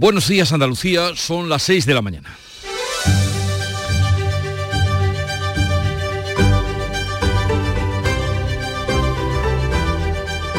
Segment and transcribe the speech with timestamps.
[0.00, 2.38] Buenos días Andalucía, son las 6 de la mañana.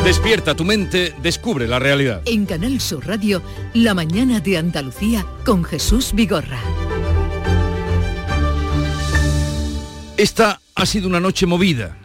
[0.03, 2.21] Despierta tu mente, descubre la realidad.
[2.25, 3.41] En Canal Sur Radio,
[3.73, 6.59] La mañana de Andalucía con Jesús Vigorra.
[10.17, 11.97] Esta ha sido una noche movida,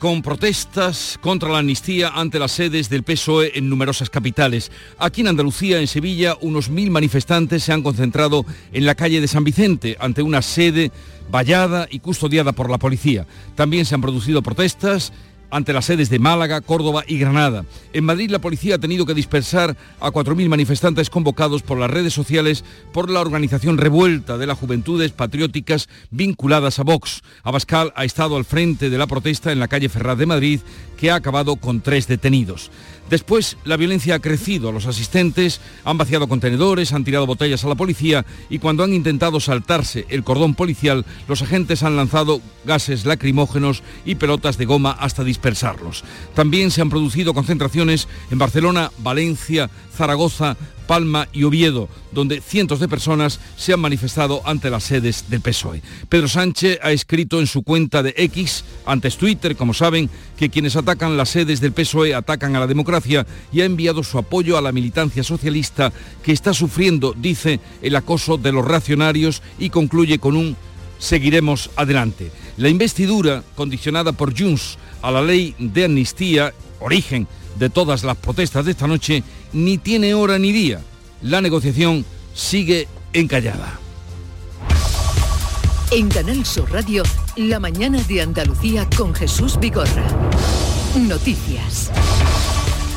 [0.00, 4.72] con protestas contra la amnistía ante las sedes del PSOE en numerosas capitales.
[4.98, 9.28] Aquí en Andalucía, en Sevilla, unos mil manifestantes se han concentrado en la calle de
[9.28, 10.90] San Vicente ante una sede
[11.30, 13.26] vallada y custodiada por la policía.
[13.54, 15.12] También se han producido protestas
[15.50, 17.64] ante las sedes de Málaga, Córdoba y Granada.
[17.92, 22.12] En Madrid la policía ha tenido que dispersar a 4.000 manifestantes convocados por las redes
[22.12, 27.22] sociales por la organización Revuelta de las Juventudes Patrióticas vinculadas a Vox.
[27.42, 30.60] Abascal ha estado al frente de la protesta en la calle Ferraz de Madrid,
[30.96, 32.70] que ha acabado con tres detenidos.
[33.10, 34.70] Después, la violencia ha crecido.
[34.70, 39.40] Los asistentes han vaciado contenedores, han tirado botellas a la policía y cuando han intentado
[39.40, 45.24] saltarse el cordón policial, los agentes han lanzado gases lacrimógenos y pelotas de goma hasta
[45.24, 46.04] dispersarlos.
[46.34, 50.56] También se han producido concentraciones en Barcelona, Valencia, Zaragoza,
[50.90, 55.82] Palma y Oviedo, donde cientos de personas se han manifestado ante las sedes del PSOE.
[56.08, 60.74] Pedro Sánchez ha escrito en su cuenta de X, antes Twitter, como saben, que quienes
[60.74, 64.60] atacan las sedes del PSOE atacan a la democracia y ha enviado su apoyo a
[64.60, 65.92] la militancia socialista
[66.24, 70.56] que está sufriendo, dice, el acoso de los reaccionarios y concluye con un
[70.98, 72.32] seguiremos adelante.
[72.56, 77.28] La investidura, condicionada por Junts a la ley de amnistía, origen
[77.60, 79.22] de todas las protestas de esta noche,
[79.52, 80.80] ni tiene hora ni día.
[81.22, 83.78] La negociación sigue encallada.
[85.90, 87.02] En Canal Sur Radio,
[87.36, 90.06] la mañana de Andalucía con Jesús Vigorra.
[90.96, 91.90] Noticias.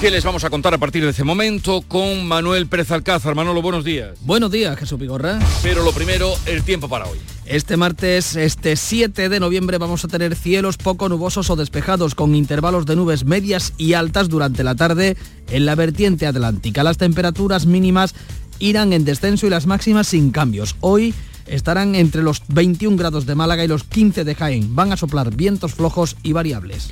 [0.04, 3.36] ¿Qué les vamos a contar a partir de este momento con Manuel Pérez Alcázar?
[3.36, 4.18] Manolo, buenos días.
[4.20, 5.40] Buenos días, Jesús Vigorra.
[5.62, 7.20] Pero lo primero, el tiempo para hoy.
[7.46, 12.36] Este martes, este 7 de noviembre, vamos a tener cielos poco nubosos o despejados con
[12.36, 15.16] intervalos de nubes medias y altas durante la tarde
[15.50, 16.84] en la vertiente atlántica.
[16.84, 18.13] Las temperaturas mínimas
[18.59, 20.75] irán en descenso y las máximas sin cambios.
[20.81, 21.13] Hoy
[21.47, 24.75] estarán entre los 21 grados de Málaga y los 15 de Jaén.
[24.75, 26.90] Van a soplar vientos flojos y variables.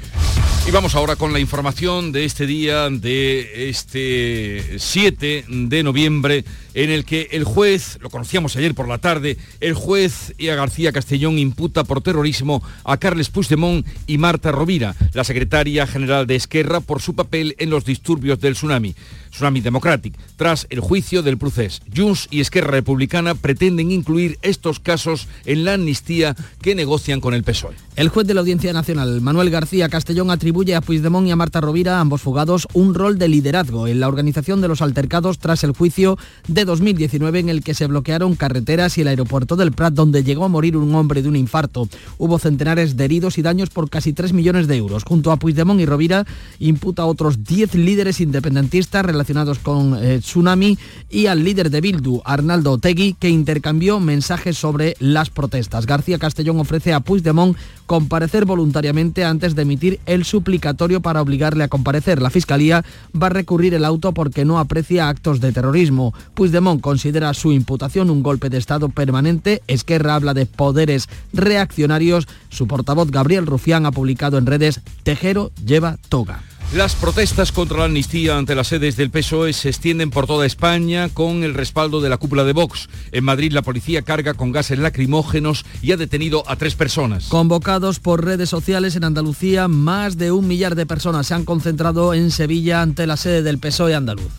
[0.68, 6.46] Y vamos ahora con la información de este día, de este 7 de noviembre,
[6.76, 10.92] en el que el juez, lo conocíamos ayer por la tarde, el juez Ia García
[10.92, 16.80] Castellón imputa por terrorismo a Carles Puigdemont y Marta Rovira, la secretaria general de Esquerra,
[16.80, 18.96] por su papel en los disturbios del tsunami.
[19.32, 21.82] Tsunami Democratic, tras el juicio del procés.
[21.96, 27.44] Junts y Esquerra Republicana pretenden incluir estos casos en la amnistía que negocian con el
[27.44, 27.76] PSOE.
[27.98, 31.60] El juez de la Audiencia Nacional, Manuel García Castellón, atribuye a Puigdemont y a Marta
[31.60, 35.74] Rovira, ambos fugados, un rol de liderazgo en la organización de los altercados tras el
[35.74, 40.24] juicio de 2019 en el que se bloquearon carreteras y el aeropuerto del Prat, donde
[40.24, 41.90] llegó a morir un hombre de un infarto.
[42.18, 45.04] Hubo centenares de heridos y daños por casi 3 millones de euros.
[45.04, 46.26] Junto a Puigdemont y Rovira,
[46.60, 50.78] imputa a otros 10 líderes independentistas relacionados con eh, Tsunami
[51.10, 55.86] y al líder de Bildu, Arnaldo Otegui, que intercambió mensajes sobre las protestas.
[55.86, 57.58] García Castellón ofrece a Puigdemont
[57.92, 62.22] comparecer voluntariamente antes de emitir el suplicatorio para obligarle a comparecer.
[62.22, 62.86] La Fiscalía
[63.22, 66.14] va a recurrir el auto porque no aprecia actos de terrorismo.
[66.34, 69.62] Puigdemont considera su imputación un golpe de Estado permanente.
[69.68, 72.30] Esquerra habla de poderes reaccionarios.
[72.48, 76.44] Su portavoz Gabriel Rufián ha publicado en redes Tejero lleva toga.
[76.74, 81.10] Las protestas contra la amnistía ante las sedes del PSOE se extienden por toda España
[81.10, 82.88] con el respaldo de la cúpula de Vox.
[83.12, 87.26] En Madrid la policía carga con gases lacrimógenos y ha detenido a tres personas.
[87.28, 92.14] Convocados por redes sociales en Andalucía, más de un millar de personas se han concentrado
[92.14, 94.32] en Sevilla ante la sede del PSOE andaluz.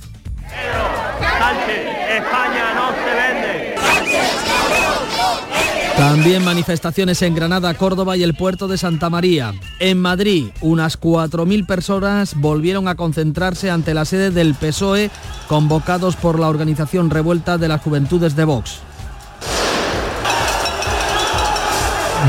[6.13, 9.55] También manifestaciones en Granada, Córdoba y el puerto de Santa María.
[9.79, 15.11] En Madrid, unas 4.000 personas volvieron a concentrarse ante la sede del PSOE,
[15.49, 18.81] convocados por la organización Revuelta de las Juventudes de Vox.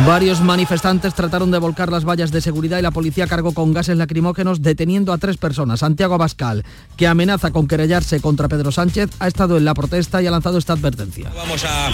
[0.07, 3.95] Varios manifestantes trataron de volcar las vallas de seguridad y la policía cargó con gases
[3.95, 5.79] lacrimógenos deteniendo a tres personas.
[5.79, 6.65] Santiago Abascal,
[6.97, 10.57] que amenaza con querellarse contra Pedro Sánchez, ha estado en la protesta y ha lanzado
[10.57, 11.31] esta advertencia.
[11.35, 11.89] Vamos a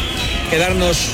[0.50, 1.12] quedarnos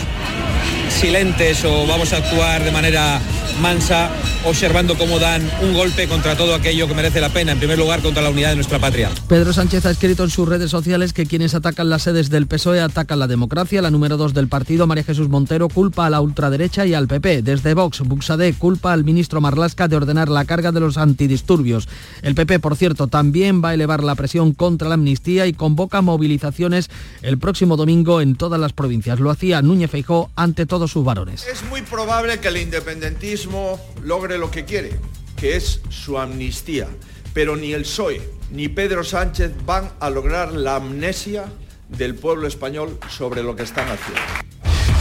[0.96, 3.20] silentes o vamos a actuar de manera
[3.62, 4.10] mansa
[4.46, 8.02] observando cómo dan un golpe contra todo aquello que merece la pena, en primer lugar
[8.02, 9.10] contra la unidad de nuestra patria.
[9.28, 12.80] Pedro Sánchez ha escrito en sus redes sociales que quienes atacan las sedes del PSOE
[12.80, 13.82] atacan la democracia.
[13.82, 17.42] La número dos del partido, María Jesús Montero, culpa a la ultraderecha y al PP.
[17.42, 21.88] Desde Vox, Buxade culpa al ministro Marlasca de ordenar la carga de los antidisturbios.
[22.22, 26.02] El PP, por cierto, también va a elevar la presión contra la amnistía y convoca
[26.02, 26.90] movilizaciones
[27.22, 29.20] el próximo domingo en todas las provincias.
[29.20, 31.48] Lo hacía Núñez Feijó ante todos sus varones.
[31.48, 34.92] Es muy probable que el independentismo logre lo que quiere,
[35.36, 36.88] que es su amnistía.
[37.34, 38.22] Pero ni el PSOE
[38.52, 41.46] ni Pedro Sánchez van a lograr la amnesia
[41.90, 44.22] del pueblo español sobre lo que están haciendo.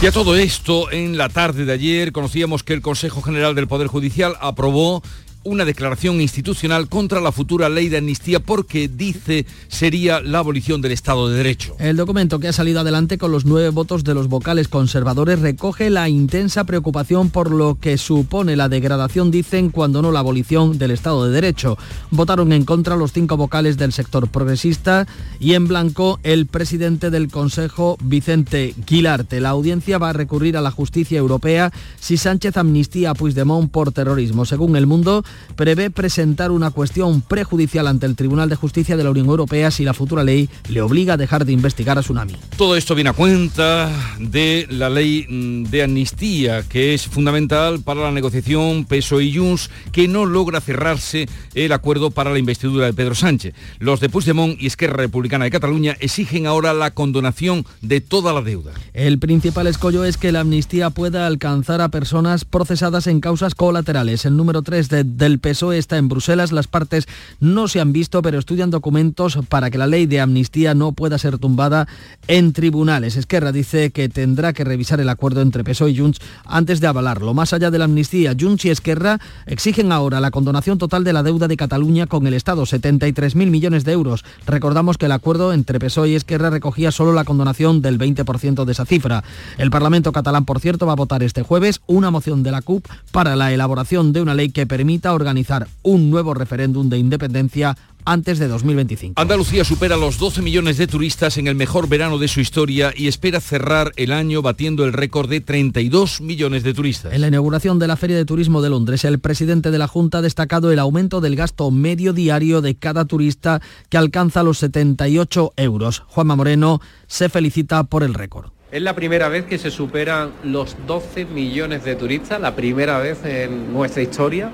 [0.01, 3.67] Y a todo esto, en la tarde de ayer conocíamos que el Consejo General del
[3.67, 5.03] Poder Judicial aprobó
[5.45, 10.91] una declaración institucional contra la futura ley de amnistía porque dice sería la abolición del
[10.91, 11.75] Estado de Derecho.
[11.79, 15.89] El documento que ha salido adelante con los nueve votos de los vocales conservadores recoge
[15.89, 20.91] la intensa preocupación por lo que supone la degradación, dicen, cuando no la abolición del
[20.91, 21.77] Estado de Derecho.
[22.09, 25.07] Votaron en contra los cinco vocales del sector progresista
[25.39, 29.39] y en blanco el presidente del Consejo, Vicente Quilarte.
[29.39, 33.91] La audiencia va a recurrir a la justicia europea si Sánchez amnistía a Puigdemont por
[33.91, 34.45] terrorismo.
[34.45, 35.23] Según el mundo,
[35.55, 39.83] prevé presentar una cuestión prejudicial ante el Tribunal de Justicia de la Unión Europea si
[39.83, 42.33] la futura ley le obliga a dejar de investigar a Tsunami.
[42.57, 43.89] Todo esto viene a cuenta
[44.19, 49.69] de la ley mm, de amnistía, que es fundamental para la negociación PSOE y Junts,
[49.91, 53.53] que no logra cerrarse el acuerdo para la investidura de Pedro Sánchez.
[53.79, 58.41] Los de Puigdemont y Esquerra Republicana de Cataluña exigen ahora la condonación de toda la
[58.41, 58.71] deuda.
[58.93, 64.25] El principal escollo es que la amnistía pueda alcanzar a personas procesadas en causas colaterales.
[64.25, 66.51] El número 3 de del PSOE está en Bruselas.
[66.51, 67.07] Las partes
[67.39, 71.17] no se han visto, pero estudian documentos para que la ley de amnistía no pueda
[71.17, 71.87] ser tumbada
[72.27, 73.15] en tribunales.
[73.15, 77.33] Esquerra dice que tendrá que revisar el acuerdo entre PSOE y Junts antes de avalarlo.
[77.33, 81.23] Más allá de la amnistía, Junts y Esquerra exigen ahora la condonación total de la
[81.23, 84.23] deuda de Cataluña con el Estado, 73.000 millones de euros.
[84.45, 88.71] Recordamos que el acuerdo entre PSOE y Esquerra recogía solo la condonación del 20% de
[88.71, 89.23] esa cifra.
[89.57, 92.85] El Parlamento catalán, por cierto, va a votar este jueves una moción de la CUP
[93.11, 97.75] para la elaboración de una ley que permita organizar un nuevo referéndum de independencia
[98.05, 99.19] antes de 2025.
[99.19, 103.07] Andalucía supera los 12 millones de turistas en el mejor verano de su historia y
[103.07, 107.13] espera cerrar el año batiendo el récord de 32 millones de turistas.
[107.13, 110.19] En la inauguración de la Feria de Turismo de Londres, el presidente de la Junta
[110.19, 115.53] ha destacado el aumento del gasto medio diario de cada turista que alcanza los 78
[115.57, 116.03] euros.
[116.07, 118.51] Juanma Moreno se felicita por el récord.
[118.71, 123.23] Es la primera vez que se superan los 12 millones de turistas, la primera vez
[123.23, 124.51] en nuestra historia.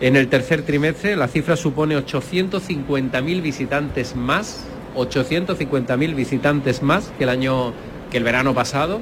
[0.00, 4.64] En el tercer trimestre la cifra supone 850.000 visitantes más,
[4.96, 7.74] 850.000 visitantes más que el año
[8.10, 9.00] que el verano pasado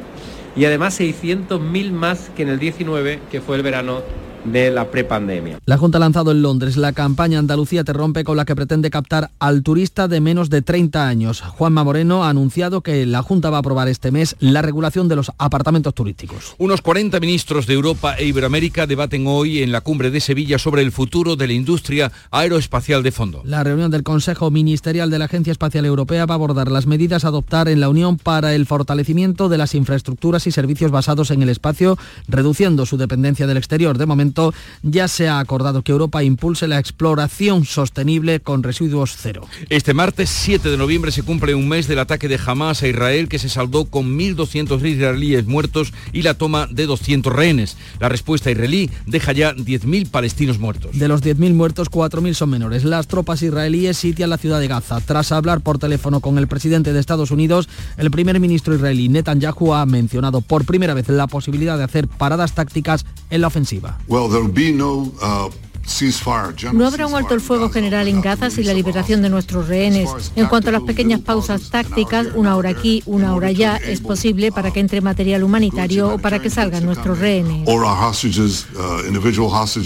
[0.56, 4.02] y además 600.000 más que en el 19, que fue el verano
[4.44, 5.58] de la prepandemia.
[5.66, 8.90] La Junta ha lanzado en Londres la campaña Andalucía te rompe con la que pretende
[8.90, 11.40] captar al turista de menos de 30 años.
[11.40, 15.16] Juanma Moreno ha anunciado que la Junta va a aprobar este mes la regulación de
[15.16, 16.54] los apartamentos turísticos.
[16.58, 20.82] Unos 40 ministros de Europa e Iberoamérica debaten hoy en la cumbre de Sevilla sobre
[20.82, 23.42] el futuro de la industria aeroespacial de fondo.
[23.44, 27.24] La reunión del Consejo Ministerial de la Agencia Espacial Europea va a abordar las medidas
[27.24, 31.42] a adoptar en la Unión para el fortalecimiento de las infraestructuras y servicios basados en
[31.42, 31.98] el espacio,
[32.28, 33.98] reduciendo su dependencia del exterior.
[33.98, 34.27] De momento,
[34.82, 39.46] ya se ha acordado que Europa impulse la exploración sostenible con residuos cero.
[39.68, 43.28] Este martes 7 de noviembre se cumple un mes del ataque de Hamas a Israel
[43.28, 47.76] que se saldó con 1.200 israelíes muertos y la toma de 200 rehenes.
[48.00, 50.98] La respuesta israelí deja ya 10.000 palestinos muertos.
[50.98, 52.84] De los 10.000 muertos, 4.000 son menores.
[52.84, 55.00] Las tropas israelíes sitian la ciudad de Gaza.
[55.00, 59.74] Tras hablar por teléfono con el presidente de Estados Unidos, el primer ministro israelí Netanyahu
[59.74, 63.98] ha mencionado por primera vez la posibilidad de hacer paradas tácticas en la ofensiva.
[64.26, 65.12] Uh, no
[66.86, 70.08] habrá un alto el fuego general en Gaza sin la liberación de nuestros rehenes.
[70.36, 74.52] En cuanto a las pequeñas pausas tácticas, una hora aquí, una hora allá, es posible
[74.52, 77.66] para que entre material humanitario o para que salgan nuestros rehenes.
[77.66, 77.78] Uh,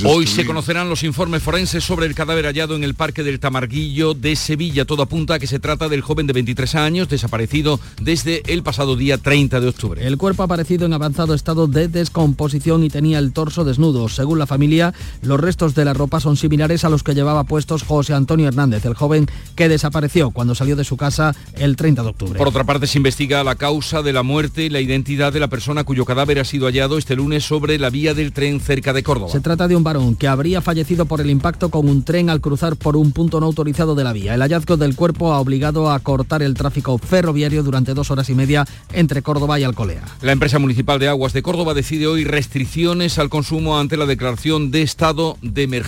[0.04, 4.14] Hoy se conocerán los informes forenses sobre el cadáver hallado en el Parque del Tamarguillo
[4.14, 4.84] de Sevilla.
[4.84, 8.96] Todo apunta a que se trata del joven de 23 años desaparecido desde el pasado
[8.96, 10.06] día 30 de octubre.
[10.06, 14.08] El cuerpo ha aparecido en avanzado estado de descomposición y tenía el torso desnudo.
[14.08, 17.44] Según la familia, los restos de la la ropa son similares a los que llevaba
[17.44, 22.02] puestos José Antonio Hernández, el joven que desapareció cuando salió de su casa el 30
[22.02, 22.38] de octubre.
[22.38, 25.48] Por otra parte, se investiga la causa de la muerte y la identidad de la
[25.48, 29.02] persona cuyo cadáver ha sido hallado este lunes sobre la vía del tren cerca de
[29.02, 29.30] Córdoba.
[29.30, 32.40] Se trata de un varón que habría fallecido por el impacto con un tren al
[32.40, 34.32] cruzar por un punto no autorizado de la vía.
[34.32, 38.34] El hallazgo del cuerpo ha obligado a cortar el tráfico ferroviario durante dos horas y
[38.34, 40.04] media entre Córdoba y Alcolea.
[40.22, 44.70] La empresa municipal de aguas de Córdoba decide hoy restricciones al consumo ante la declaración
[44.70, 45.81] de estado de emergencia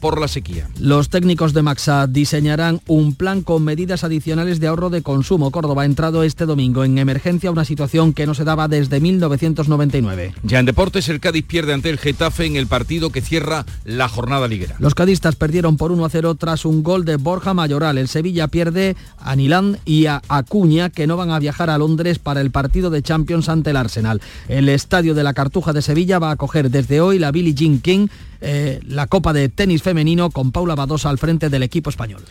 [0.00, 0.68] por la sequía.
[0.78, 5.50] Los técnicos de Maxa diseñarán un plan con medidas adicionales de ahorro de consumo.
[5.50, 10.34] Córdoba ha entrado este domingo en emergencia, una situación que no se daba desde 1999.
[10.42, 14.08] Ya en deportes, el Cádiz pierde ante el Getafe en el partido que cierra la
[14.08, 14.76] jornada liguera.
[14.78, 17.98] Los cadistas perdieron por 1 a 0 tras un gol de Borja Mayoral.
[17.98, 22.18] El Sevilla pierde a Nilán y a Acuña, que no van a viajar a Londres
[22.18, 24.20] para el partido de Champions ante el Arsenal.
[24.48, 27.80] El estadio de la Cartuja de Sevilla va a acoger desde hoy la Billie Jean
[27.80, 28.08] King,
[28.40, 32.22] eh, la Copa de Tenis Femenino con Paula Badosa al frente del equipo español.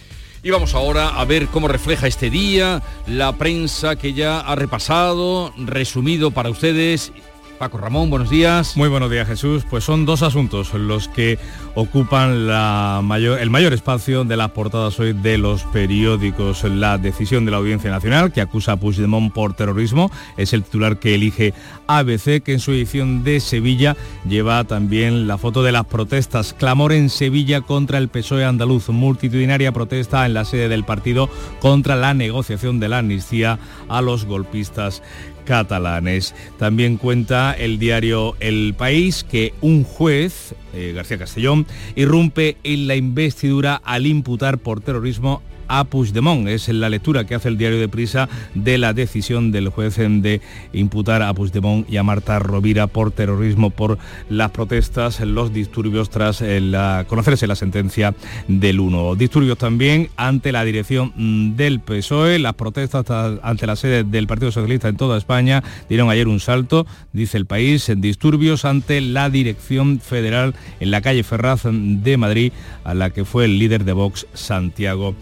[0.44, 5.54] Y vamos ahora a ver cómo refleja este día la prensa que ya ha repasado,
[5.58, 7.12] resumido para ustedes
[7.58, 8.78] Paco Ramón, buenos días.
[8.78, 9.66] Muy buenos días Jesús.
[9.68, 11.40] Pues son dos asuntos los que
[11.74, 16.64] ocupan el mayor espacio de las portadas hoy de los periódicos.
[16.66, 21.00] La decisión de la Audiencia Nacional que acusa a Puigdemont por terrorismo es el titular
[21.00, 21.56] que elige
[21.88, 23.98] ABC, que en su edición de Sevilla
[24.28, 26.54] lleva también la foto de las protestas.
[26.54, 28.90] Clamor en Sevilla contra el PSOE andaluz.
[28.90, 31.28] Multitudinaria protesta en la sede del partido
[31.60, 33.58] contra la negociación de la amnistía
[33.90, 35.02] a los golpistas
[35.48, 36.36] catalanes.
[36.60, 42.96] También cuenta el diario El País que un juez, eh, García Castellón, irrumpe en la
[42.96, 46.48] investidura al imputar por terrorismo a Puigdemont.
[46.48, 50.42] Es la lectura que hace el diario de Prisa de la decisión del juez de
[50.74, 53.98] imputar a Puigdemont y a Marta Rovira por terrorismo por
[54.30, 58.14] las protestas, los disturbios tras la, conocerse la sentencia
[58.48, 59.16] del 1.
[59.16, 63.06] Disturbios también ante la dirección mm, del PSOE, las protestas
[63.42, 67.46] ante la sede del Partido Socialista en toda España dieron ayer un salto, dice el
[67.46, 72.52] país, en disturbios ante la dirección federal en la calle Ferraz de Madrid,
[72.84, 75.16] a la que fue el líder de Vox, Santiago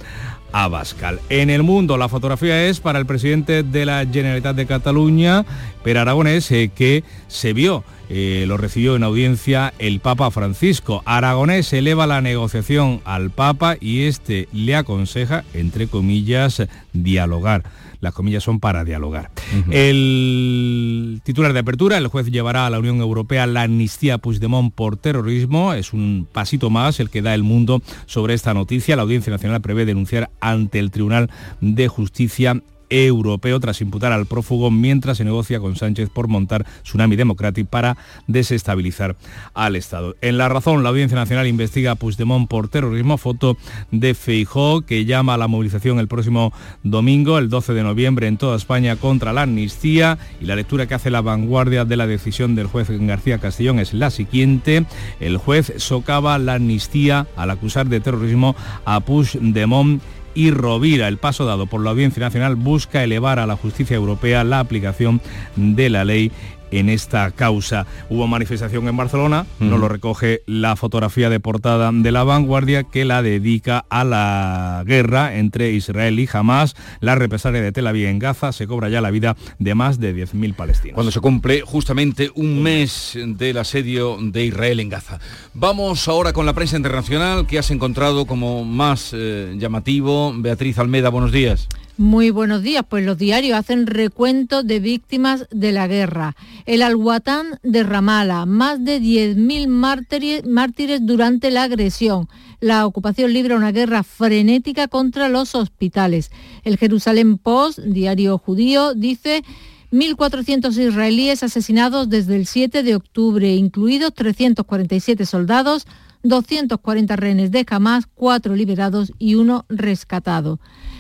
[0.58, 1.20] Abascal.
[1.28, 5.46] En el mundo, la fotografía es para el presidente de la Generalitat de Cataluña,
[5.84, 11.02] Per Aragonés, eh, que se vio eh, lo recibió en audiencia el Papa Francisco.
[11.06, 16.62] Aragonés eleva la negociación al Papa y este le aconseja, entre comillas,
[16.94, 17.64] dialogar.
[18.00, 19.32] Las comillas son para dialogar.
[19.70, 24.74] El titular de apertura, el juez llevará a la Unión Europea la amnistía a Puigdemont
[24.74, 25.74] por terrorismo.
[25.74, 28.96] Es un pasito más el que da el mundo sobre esta noticia.
[28.96, 31.30] La Audiencia Nacional prevé denunciar ante el Tribunal
[31.62, 32.62] de Justicia
[33.04, 37.98] europeo tras imputar al prófugo mientras se negocia con Sánchez por montar Tsunami Democratic para
[38.28, 39.16] desestabilizar
[39.54, 40.16] al Estado.
[40.22, 43.58] En La Razón, la Audiencia Nacional investiga a Puigdemont por terrorismo, foto
[43.92, 48.38] de Feijó que llama a la movilización el próximo domingo, el 12 de noviembre, en
[48.38, 52.56] toda España contra la amnistía y la lectura que hace la vanguardia de la decisión
[52.56, 54.86] del juez García Castellón es la siguiente.
[55.20, 60.02] El juez socava la amnistía al acusar de terrorismo a Puigdemont
[60.36, 61.08] y Rovira.
[61.08, 65.22] El paso dado por la Audiencia Nacional busca elevar a la justicia europea la aplicación
[65.56, 66.32] de la ley
[66.72, 67.86] en esta causa.
[68.10, 73.06] Hubo manifestación en Barcelona, no lo recoge la fotografía de portada de la vanguardia que
[73.06, 76.76] la dedica a la guerra entre Israel y Hamas.
[77.00, 80.16] La represalia de Tel Aviv en Gaza se cobra ya la vida de más de
[80.16, 80.96] 10.000 palestinos.
[80.96, 85.20] Cuando se cumple justamente un mes del asedio de Israel en Gaza.
[85.54, 90.34] Vamos ahora con la prensa internacional que has encontrado como más eh, llamativo.
[90.36, 91.68] Beatriz Almeda, buenos días.
[91.98, 92.84] Muy buenos días.
[92.90, 96.36] Pues los diarios hacen recuento de víctimas de la guerra.
[96.66, 102.28] El Alguatán de Ramala, más de 10.000 mártires, durante la agresión.
[102.60, 106.32] La ocupación libra una guerra frenética contra los hospitales.
[106.66, 109.46] El Jerusalén Post, diario judío, dice
[109.94, 115.88] 1.400 israelíes asesinados desde el 7 de octubre, incluidos 347 soldados,
[116.24, 120.60] 240 rehenes de Hamas, 4 liberados y uno rescatado.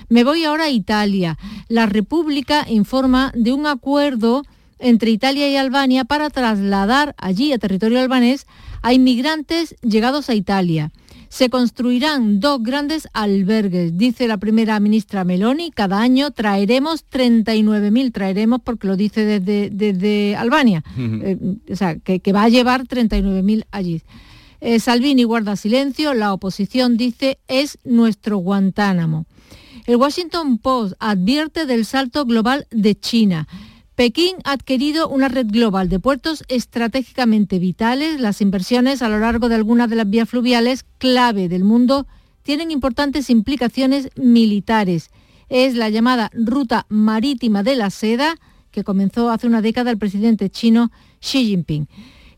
[0.09, 1.37] Me voy ahora a Italia.
[1.67, 4.43] La República informa de un acuerdo
[4.79, 8.45] entre Italia y Albania para trasladar allí a territorio albanés
[8.81, 10.91] a inmigrantes llegados a Italia.
[11.29, 15.71] Se construirán dos grandes albergues, dice la primera ministra Meloni.
[15.71, 21.37] Cada año traeremos 39.000, traeremos porque lo dice desde, desde Albania, eh,
[21.69, 24.01] o sea, que, va a llevar 39.000 allí.
[24.61, 29.25] Eh, Salvini guarda silencio, la oposición dice es nuestro Guantánamo.
[29.85, 33.47] El Washington Post advierte del salto global de China.
[33.93, 38.19] Pekín ha adquirido una red global de puertos estratégicamente vitales.
[38.19, 42.07] Las inversiones a lo largo de algunas de las vías fluviales clave del mundo
[42.41, 45.11] tienen importantes implicaciones militares.
[45.49, 48.37] Es la llamada Ruta Marítima de la Seda,
[48.71, 51.87] que comenzó hace una década el presidente chino Xi Jinping.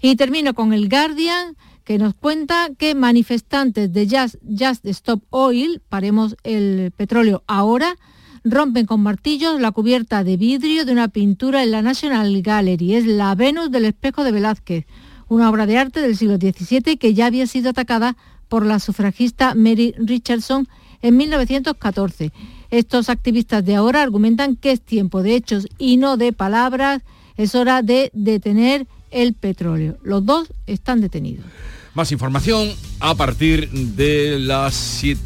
[0.02, 1.56] Y termino con el Guardian,
[1.88, 7.96] que nos cuenta que manifestantes de Just, Stop Oil, paremos el petróleo ahora,
[8.44, 12.96] rompen con martillos la cubierta de vidrio de una pintura en la National Gallery.
[12.96, 14.86] Es la Venus del espejo de Velázquez,
[15.30, 18.18] una obra de arte del siglo XVII que ya había sido atacada
[18.50, 20.68] por la sufragista Mary Richardson
[21.02, 22.34] en 1914.
[22.70, 27.02] Estos activistas de ahora argumentan que es tiempo de hechos y no de palabras.
[27.38, 28.88] Es hora de detener
[29.22, 29.98] el petróleo.
[30.04, 31.46] Los dos están detenidos.
[31.94, 32.70] Más información
[33.00, 34.76] a partir de las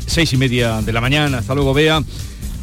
[0.08, 1.40] seis y media de la mañana.
[1.40, 2.02] Hasta luego, Bea.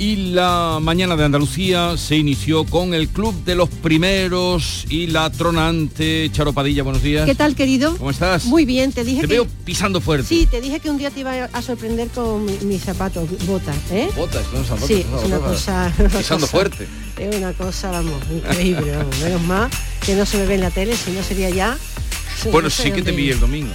[0.00, 5.28] Y la mañana de Andalucía se inició con el Club de los Primeros y la
[5.28, 6.85] tronante Charo Padilla.
[6.85, 7.26] Buenos días.
[7.26, 7.97] ¿Qué tal, querido?
[7.97, 8.45] ¿Cómo estás?
[8.45, 10.28] Muy bien, te dije te veo pisando fuerte.
[10.28, 14.09] Sí, te dije que un día te iba a sorprender con mis zapatos, botas, ¿eh?
[14.14, 14.87] Botas, no zapatos.
[14.87, 15.93] Sí, es una cosa...
[16.17, 16.87] pisando fuerte.
[17.19, 19.19] Es una cosa, vamos, increíble, vamos.
[19.19, 19.69] Menos mal
[20.07, 21.76] que no se me ve en la tele, si no sería ya...
[22.52, 23.73] Bueno, sí que te vi el domingo.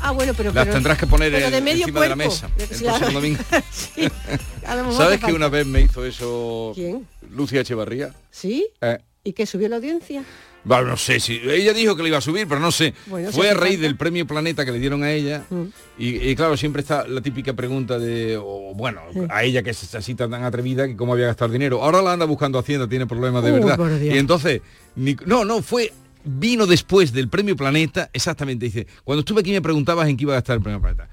[0.00, 0.52] Ah, bueno, pero...
[0.52, 3.40] Las tendrás que poner de encima de la mesa el próximo domingo.
[4.96, 7.06] ¿Sabes que una vez me hizo eso ¿Quién?
[7.30, 8.12] Lucia Echevarría?
[8.30, 8.66] ¿Sí?
[8.80, 8.98] Eh.
[9.24, 10.24] ¿Y qué subió la audiencia?
[10.66, 12.92] Bueno, no sé si ella dijo que lo iba a subir, pero no sé.
[13.30, 15.44] Fue a raíz del premio Planeta que le dieron a ella.
[15.48, 15.64] Mm.
[15.96, 18.36] Y, claro, siempre está la típica pregunta de,
[18.74, 21.84] bueno, a ella que es así tan atrevida que cómo había gastado dinero.
[21.84, 24.00] Ahora la anda buscando Hacienda, tiene problemas de verdad.
[24.00, 24.60] Y entonces,
[24.96, 25.92] no, no, fue
[26.26, 30.34] vino después del premio Planeta, exactamente, dice, cuando estuve aquí me preguntabas en qué iba
[30.34, 31.08] a gastar el premio Planeta.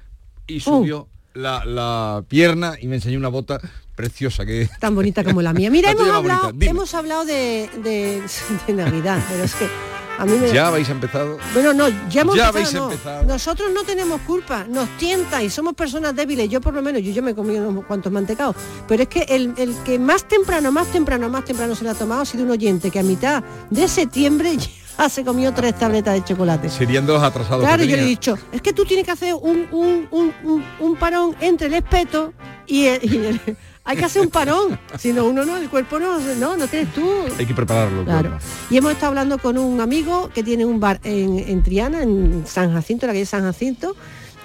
[0.46, 1.38] Y subió uh.
[1.38, 3.60] la, pierna y me enseñó una bota
[3.94, 5.70] preciosa que tan bonita como la mía.
[5.70, 8.22] Mira hemos hablado, hemos hablado de,
[8.68, 9.68] Navidad pero es que
[10.18, 10.52] a mí me...
[10.52, 11.38] ya habéis empezado.
[11.54, 12.90] Bueno no ya hemos empezado,
[13.24, 17.12] nosotros no tenemos culpa nos tienta y somos personas débiles yo por lo menos yo,
[17.12, 18.56] yo me he comido unos cuantos mantecados
[18.88, 21.94] pero es que el, el que más temprano más temprano más temprano se lo ha
[21.94, 24.56] tomado ha sido un oyente que a mitad de septiembre
[24.98, 26.68] ah, se comió tres tabletas de chocolate.
[26.68, 27.64] Serían dos atrasados.
[27.64, 31.66] Claro, yo le he dicho, es que tú tienes que hacer un, un, parón entre
[31.66, 32.32] el espeto
[32.66, 33.40] y el,
[33.84, 36.92] hay que hacer un parón, si no uno no, el cuerpo no, no, no tienes
[36.92, 37.06] tú.
[37.38, 38.04] Hay que prepararlo.
[38.04, 38.38] Claro.
[38.70, 42.72] Y hemos estado hablando con un amigo que tiene un bar en, Triana, en San
[42.72, 43.94] Jacinto, la calle San Jacinto,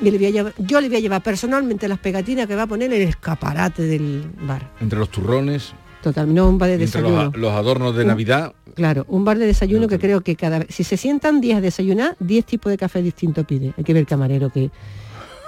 [0.02, 2.64] y le voy a llevar, yo le voy a llevar personalmente las pegatinas que va
[2.64, 4.72] a poner en el escaparate del bar.
[4.80, 5.74] Entre los turrones.
[6.02, 7.32] Total, no un bar de desayuno.
[7.36, 8.54] Los, adornos de Navidad.
[8.76, 12.16] Claro, un bar de desayuno que creo que cada si se sientan 10 a desayunar,
[12.20, 13.74] 10 tipos de café distintos pide.
[13.78, 14.72] Hay que ver el camarero que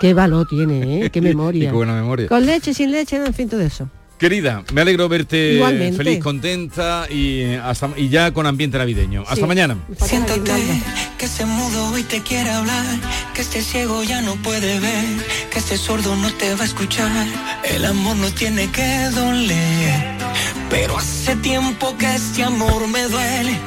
[0.01, 1.09] qué valor tiene, ¿eh?
[1.11, 1.69] qué memoria.
[1.69, 2.27] qué buena memoria.
[2.27, 3.89] Con leche, sin leche, en fin, todo eso.
[4.21, 5.59] Querida, me alegro verte
[5.97, 9.23] feliz, contenta y, hasta, y ya con ambiente navideño.
[9.27, 9.77] Hasta mañana.
[9.97, 10.51] Siéntate,
[11.17, 12.85] que se mudo y te quiere hablar,
[13.33, 15.05] que este ciego ya no puede ver,
[15.51, 17.09] que este sordo no te va a escuchar.
[17.63, 20.20] El amor no tiene que doler,
[20.71, 23.59] pero hace tiempo que este amor me duele,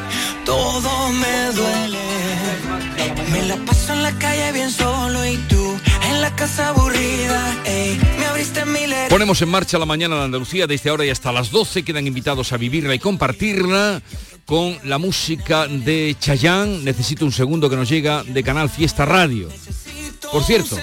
[0.44, 1.98] todo me duele.
[3.30, 5.76] Me la paso en la calle bien solo y tú
[6.08, 7.56] en la casa aburrida,
[8.18, 11.50] me abriste mil Ponemos en marcha la mañana de Andalucía desde ahora y hasta las
[11.50, 11.84] 12.
[11.84, 14.00] Quedan invitados a vivirla y compartirla
[14.46, 16.84] con la música de Chayán.
[16.84, 19.48] Necesito un segundo que nos llega de Canal Fiesta Radio.
[20.32, 20.78] Por cierto,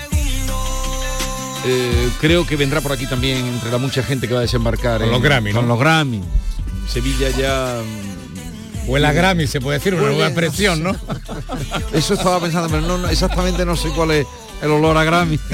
[1.65, 5.01] eh, creo que vendrá por aquí también entre la mucha gente que va a desembarcar
[5.01, 6.21] con los Grammy, con los Grammy.
[6.87, 7.81] Sevilla ya
[8.87, 10.95] o en la Grammy, se puede decir, una nueva expresión, ¿no?
[11.93, 14.27] Eso estaba pensando, pero no, exactamente no sé cuál es
[14.61, 15.39] el olor a Grammy.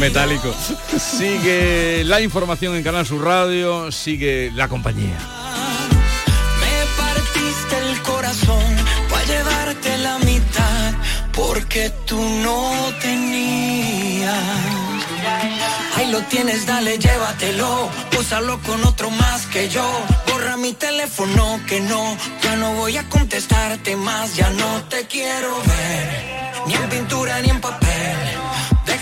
[0.00, 0.54] Metálico.
[0.98, 5.18] Sigue la información en Canal Sur Radio, sigue la compañía.
[6.60, 8.62] Me partiste el corazón
[9.08, 10.94] para llevarte la mitad,
[11.32, 13.85] porque tú no tenías.
[15.96, 17.88] Ahí lo tienes, dale, llévatelo.
[18.18, 19.84] Úsalo con otro más que yo.
[20.30, 22.16] Borra mi teléfono que no.
[22.42, 24.34] Ya no voy a contestarte más.
[24.36, 26.52] Ya no te quiero ver.
[26.66, 28.45] Ni en pintura ni en papel.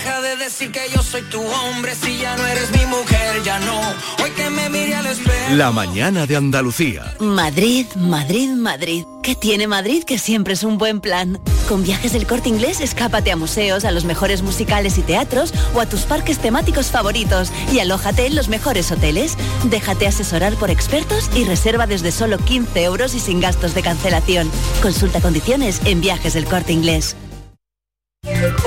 [0.04, 3.58] Deja de decir que yo soy tu hombre si ya no eres mi mujer, ya
[3.60, 3.80] no.
[4.22, 5.54] Hoy que me mire al espejo.
[5.54, 7.14] La mañana de Andalucía.
[7.20, 9.06] Madrid, Madrid, Madrid.
[9.22, 11.40] ¿Qué tiene Madrid que siempre es un buen plan?
[11.70, 15.80] Con viajes del corte inglés, escápate a museos, a los mejores musicales y teatros o
[15.80, 19.38] a tus parques temáticos favoritos y alójate en los mejores hoteles.
[19.70, 24.50] Déjate asesorar por expertos y reserva desde solo 15 euros y sin gastos de cancelación.
[24.82, 27.16] Consulta condiciones en viajes del corte inglés.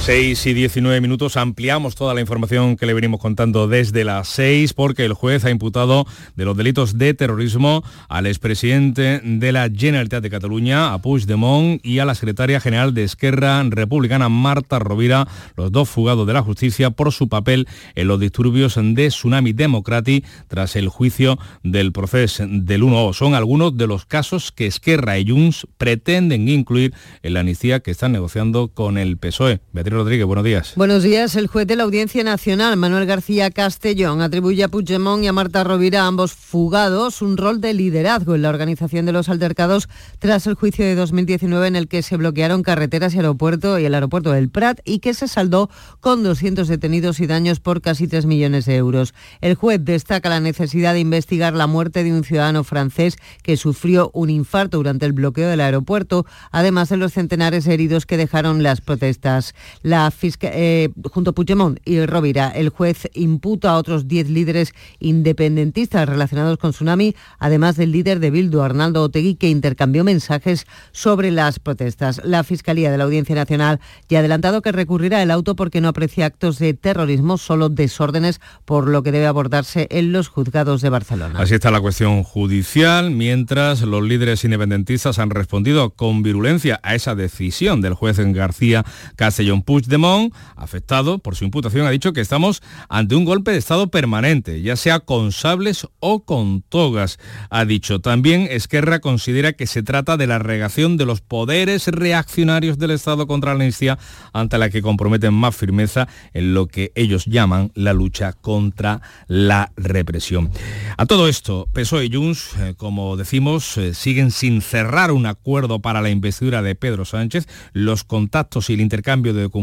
[0.00, 4.72] 6 y 19 minutos ampliamos toda la información que le venimos contando desde las 6
[4.72, 10.22] porque el juez ha imputado de los delitos de terrorismo al expresidente de la Generalitat
[10.22, 15.70] de Cataluña, a Puigdemont, y a la secretaria general de Esquerra Republicana, Marta Rovira, los
[15.70, 20.76] dos fugados de la justicia por su papel en los disturbios de Tsunami Democrati tras
[20.76, 23.12] el juicio del proceso del 1O.
[23.12, 27.90] Son algunos de los casos que Esquerra y Junts pretenden incluir en la amnistía que
[27.90, 29.60] están negociando con el PSOE.
[29.90, 30.72] Rodríguez, buenos días.
[30.76, 31.36] Buenos días.
[31.36, 35.64] El juez de la Audiencia Nacional, Manuel García Castellón, atribuye a Puigdemont y a Marta
[35.64, 40.54] Rovira, ambos fugados, un rol de liderazgo en la organización de los altercados tras el
[40.54, 44.48] juicio de 2019 en el que se bloquearon carreteras y aeropuerto y el aeropuerto del
[44.50, 48.76] Prat y que se saldó con 200 detenidos y daños por casi 3 millones de
[48.76, 49.14] euros.
[49.40, 54.10] El juez destaca la necesidad de investigar la muerte de un ciudadano francés que sufrió
[54.14, 58.62] un infarto durante el bloqueo del aeropuerto, además de los centenares de heridos que dejaron
[58.62, 59.54] las protestas.
[59.82, 60.12] La
[60.42, 66.58] eh, junto a Puigdemont y Rovira, el juez imputa a otros 10 líderes independentistas relacionados
[66.58, 72.20] con Tsunami, además del líder de Bildu, Arnaldo Otegui, que intercambió mensajes sobre las protestas.
[72.24, 75.88] La Fiscalía de la Audiencia Nacional ya ha adelantado que recurrirá el auto porque no
[75.88, 80.90] aprecia actos de terrorismo, solo desórdenes, por lo que debe abordarse en los juzgados de
[80.90, 81.40] Barcelona.
[81.40, 87.14] Así está la cuestión judicial, mientras los líderes independentistas han respondido con virulencia a esa
[87.14, 88.84] decisión del juez García
[89.16, 93.86] Castellón Puigdemont, afectado por su imputación, ha dicho que estamos ante un golpe de Estado
[93.86, 97.20] permanente, ya sea con sables o con togas.
[97.50, 102.78] Ha dicho también Esquerra considera que se trata de la regación de los poderes reaccionarios
[102.78, 103.96] del Estado contra la amnistía
[104.32, 109.70] ante la que comprometen más firmeza en lo que ellos llaman la lucha contra la
[109.76, 110.50] represión.
[110.96, 115.78] A todo esto, PSOE y Junts, eh, como decimos, eh, siguen sin cerrar un acuerdo
[115.78, 117.46] para la investidura de Pedro Sánchez.
[117.72, 119.59] Los contactos y el intercambio de documentos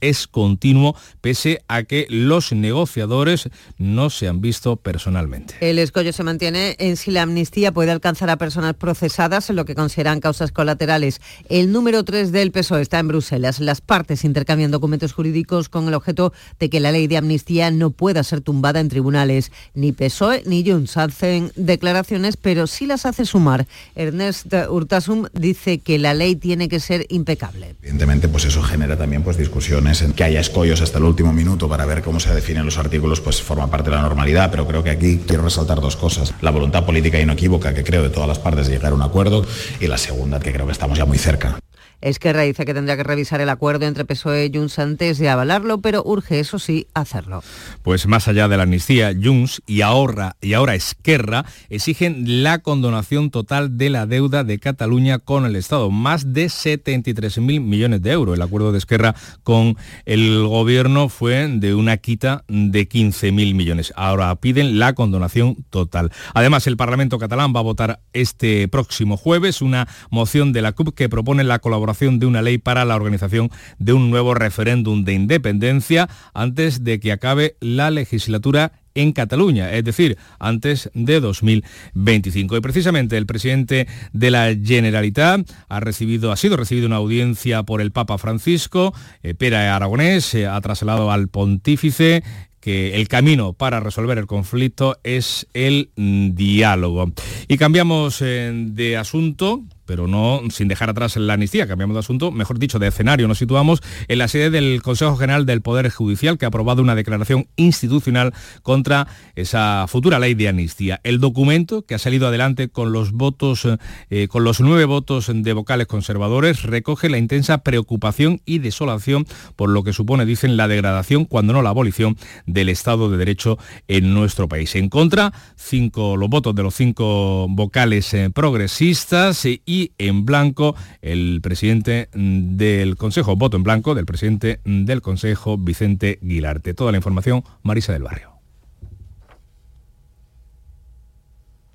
[0.00, 5.54] es continuo, pese a que los negociadores no se han visto personalmente.
[5.60, 9.64] El escollo se mantiene en si la amnistía puede alcanzar a personas procesadas en lo
[9.64, 11.20] que consideran causas colaterales.
[11.48, 13.60] El número 3 del PSOE está en Bruselas.
[13.60, 17.90] Las partes intercambian documentos jurídicos con el objeto de que la ley de amnistía no
[17.90, 19.52] pueda ser tumbada en tribunales.
[19.74, 23.66] Ni PSOE ni Junts hacen declaraciones, pero sí las hace sumar.
[23.94, 27.76] Ernest Urtasum dice que la ley tiene que ser impecable.
[27.82, 31.68] Evidentemente, pues eso genera también pues, discusiones, en que haya escollos hasta el último minuto
[31.68, 34.84] para ver cómo se definen los artículos, pues forma parte de la normalidad, pero creo
[34.84, 36.32] que aquí quiero resaltar dos cosas.
[36.42, 39.44] La voluntad política inequívoca que creo de todas las partes de llegar a un acuerdo
[39.80, 41.58] y la segunda, que creo que estamos ya muy cerca.
[42.00, 45.80] Esquerra dice que tendría que revisar el acuerdo entre PSOE y Junts antes de avalarlo,
[45.80, 47.42] pero urge, eso sí, hacerlo.
[47.82, 53.30] Pues más allá de la amnistía, Junts y ahora, y ahora Esquerra exigen la condonación
[53.30, 58.36] total de la deuda de Cataluña con el Estado, más de 73.000 millones de euros.
[58.36, 63.92] El acuerdo de Esquerra con el gobierno fue de una quita de 15.000 millones.
[63.96, 66.12] Ahora piden la condonación total.
[66.34, 70.94] Además, el Parlamento catalán va a votar este próximo jueves una moción de la CUP
[70.94, 75.14] que propone la colaboración de una ley para la organización de un nuevo referéndum de
[75.14, 82.56] independencia antes de que acabe la legislatura en Cataluña, es decir, antes de 2025.
[82.56, 87.80] Y precisamente el presidente de la Generalitat ha, recibido, ha sido recibido una audiencia por
[87.80, 88.94] el Papa Francisco.
[89.22, 92.24] Eh, Pera Aragonés eh, ha trasladado al pontífice
[92.66, 97.12] que el camino para resolver el conflicto es el mm, diálogo.
[97.46, 101.66] Y cambiamos eh, de asunto, pero no sin dejar atrás la amnistía.
[101.66, 103.28] Cambiamos de asunto, mejor dicho, de escenario.
[103.28, 106.94] Nos situamos en la sede del Consejo General del Poder Judicial, que ha aprobado una
[106.94, 111.00] declaración institucional contra esa futura ley de amnistía.
[111.04, 113.66] El documento, que ha salido adelante con los votos,
[114.10, 119.70] eh, con los nueve votos de vocales conservadores, recoge la intensa preocupación y desolación por
[119.70, 124.12] lo que supone, dicen, la degradación, cuando no la abolición, del Estado de Derecho en
[124.12, 124.74] nuestro país.
[124.74, 130.74] En contra, cinco, los votos de los cinco vocales eh, progresistas y y en blanco
[131.02, 136.74] el presidente del Consejo, voto en blanco del presidente del Consejo, Vicente Guilarte.
[136.74, 138.35] Toda la información, Marisa del Barrio.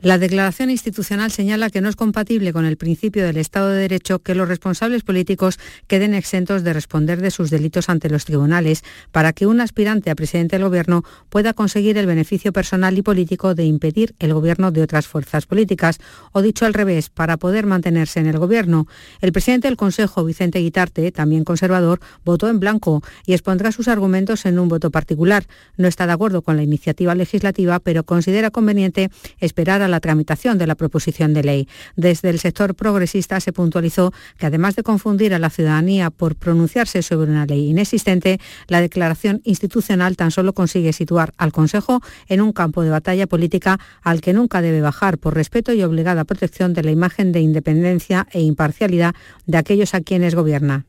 [0.04, 4.18] La declaración institucional señala que no es compatible con el principio del Estado de Derecho
[4.18, 9.32] que los responsables políticos queden exentos de responder de sus delitos ante los tribunales para
[9.32, 13.66] que un aspirante a presidente del Gobierno pueda conseguir el beneficio personal y político de
[13.66, 16.00] impedir el gobierno de otras fuerzas políticas,
[16.32, 18.88] o dicho al revés, para poder mantenerse en el Gobierno.
[19.22, 24.48] El presidente del Consejo, Vicente Guitarte, también conservador, votó en blanco y expondrá sus argumentos
[24.48, 25.46] en un voto particular.
[25.78, 30.58] No está de acuerdo con la iniciativa legislativa, pero considera conveniente esperar a la tramitación
[30.58, 31.68] de la proposición de ley.
[31.96, 37.04] Desde el sector progresista se puntualizó que además de confundir a la ciudadanía por pronunciarse
[37.04, 42.54] sobre una ley inexistente, la declaración institucional tan solo consigue situar al Consejo en un
[42.54, 46.84] campo de batalla política al que nunca debe bajar por respeto y obligada protección de
[46.84, 49.14] la imagen de independencia e imparcialidad
[49.46, 50.86] de aquellos a quienes gobierna.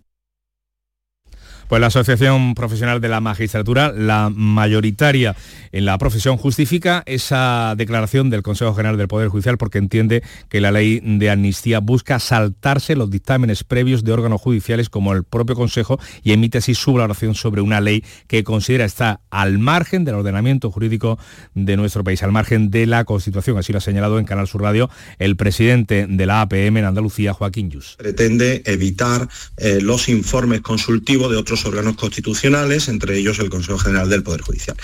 [1.72, 5.34] Pues la Asociación Profesional de la Magistratura, la mayoritaria
[5.72, 10.60] en la profesión, justifica esa declaración del Consejo General del Poder Judicial porque entiende que
[10.60, 15.56] la ley de amnistía busca saltarse los dictámenes previos de órganos judiciales como el propio
[15.56, 20.16] Consejo y emite así su valoración sobre una ley que considera está al margen del
[20.16, 21.18] ordenamiento jurídico
[21.54, 23.56] de nuestro país, al margen de la Constitución.
[23.56, 27.32] Así lo ha señalado en Canal Sur Radio el presidente de la APM en Andalucía,
[27.32, 27.94] Joaquín Yus.
[27.96, 34.08] Pretende evitar eh, los informes consultivos de otros órganos constitucionales, entre ellos el Consejo General
[34.08, 34.76] del Poder Judicial.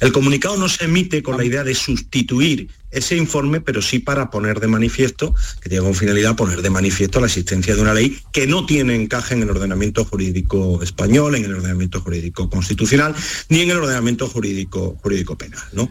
[0.00, 4.30] El comunicado no se emite con la idea de sustituir ese informe, pero sí para
[4.30, 8.18] poner de manifiesto, que tiene como finalidad poner de manifiesto la existencia de una ley
[8.32, 13.14] que no tiene encaje en el ordenamiento jurídico español, en el ordenamiento jurídico constitucional,
[13.48, 15.62] ni en el ordenamiento jurídico, jurídico penal.
[15.72, 15.90] ¿no?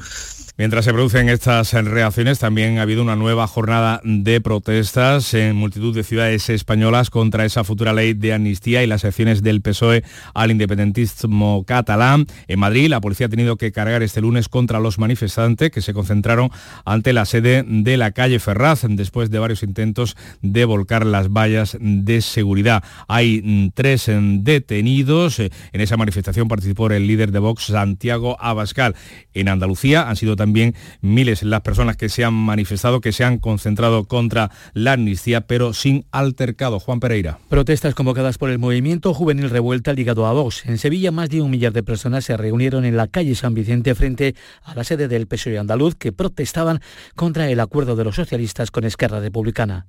[0.59, 5.93] Mientras se producen estas reacciones, también ha habido una nueva jornada de protestas en multitud
[5.93, 10.49] de ciudades españolas contra esa futura ley de amnistía y las acciones del PSOE al
[10.49, 12.25] independentismo catalán.
[12.47, 15.93] En Madrid, la policía ha tenido que cargar este lunes contra los manifestantes que se
[15.93, 16.49] concentraron
[16.85, 21.77] ante la sede de la calle Ferraz después de varios intentos de volcar las vallas
[21.79, 22.83] de seguridad.
[23.07, 25.37] Hay mm, tres mm, detenidos.
[25.37, 28.95] En esa manifestación participó el líder de Vox, Santiago Abascal.
[29.35, 33.25] En Andalucía han sido también también miles las personas que se han manifestado, que se
[33.25, 36.79] han concentrado contra la amnistía, pero sin altercado.
[36.79, 37.37] Juan Pereira.
[37.49, 40.65] Protestas convocadas por el movimiento juvenil revuelta ligado a Vox.
[40.65, 43.93] En Sevilla, más de un millar de personas se reunieron en la calle San Vicente
[43.93, 46.79] frente a la sede del PSOE andaluz que protestaban
[47.15, 49.87] contra el acuerdo de los socialistas con Esquerra Republicana.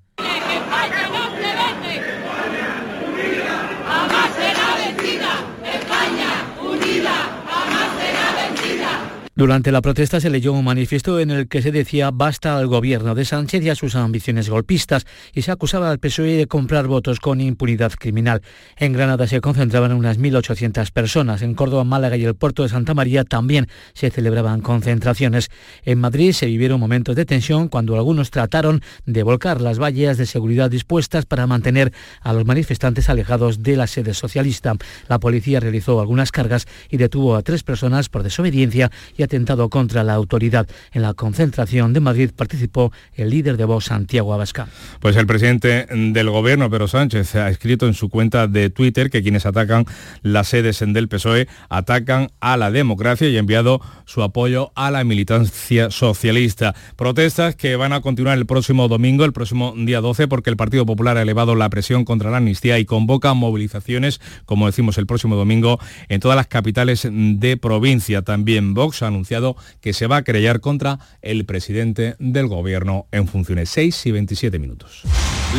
[9.38, 13.14] Durante la protesta se leyó un manifiesto en el que se decía basta al gobierno
[13.14, 17.20] de Sánchez y a sus ambiciones golpistas y se acusaba al PSOE de comprar votos
[17.20, 18.42] con impunidad criminal.
[18.78, 21.42] En Granada se concentraban unas 1.800 personas.
[21.42, 25.50] En Córdoba, Málaga y el puerto de Santa María también se celebraban concentraciones.
[25.84, 30.26] En Madrid se vivieron momentos de tensión cuando algunos trataron de volcar las vallas de
[30.26, 34.74] seguridad dispuestas para mantener a los manifestantes alejados de la sede socialista.
[35.08, 40.02] La policía realizó algunas cargas y detuvo a tres personas por desobediencia y atentado contra
[40.04, 40.66] la autoridad.
[40.92, 44.68] En la concentración de Madrid participó el líder de Vox, Santiago Abascal.
[45.00, 49.22] Pues el presidente del gobierno, Pedro Sánchez, ha escrito en su cuenta de Twitter que
[49.22, 49.84] quienes atacan
[50.22, 55.04] las sedes del PSOE atacan a la democracia y ha enviado su apoyo a la
[55.04, 56.74] militancia socialista.
[56.96, 60.86] Protestas que van a continuar el próximo domingo, el próximo día 12, porque el Partido
[60.86, 65.36] Popular ha elevado la presión contra la amnistía y convoca movilizaciones, como decimos, el próximo
[65.36, 68.22] domingo en todas las capitales de provincia.
[68.22, 73.26] También Vox ha anunciado que se va a querellar contra el presidente del gobierno en
[73.26, 75.02] funciones 6 y 27 minutos.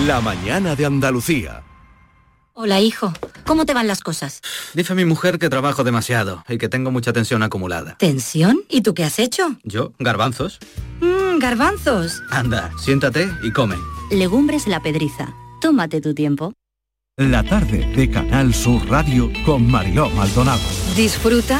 [0.08, 1.63] La mañana de Andalucía.
[2.54, 3.13] Hola, hijo.
[3.45, 4.41] ¿Cómo te van las cosas?
[4.74, 7.95] Dice mi mujer que trabajo demasiado y que tengo mucha tensión acumulada.
[7.98, 8.62] ¿Tensión?
[8.69, 9.56] ¿Y tú qué has hecho?
[9.63, 10.60] Yo, garbanzos.
[11.00, 12.22] Mmm, garbanzos.
[12.32, 13.76] Anda, siéntate y come.
[14.12, 15.34] Legumbres la pedriza.
[15.62, 16.54] Tómate tu tiempo.
[17.17, 20.62] La tarde de Canal Sur Radio con Mariló Maldonado.
[20.95, 21.60] Disfruta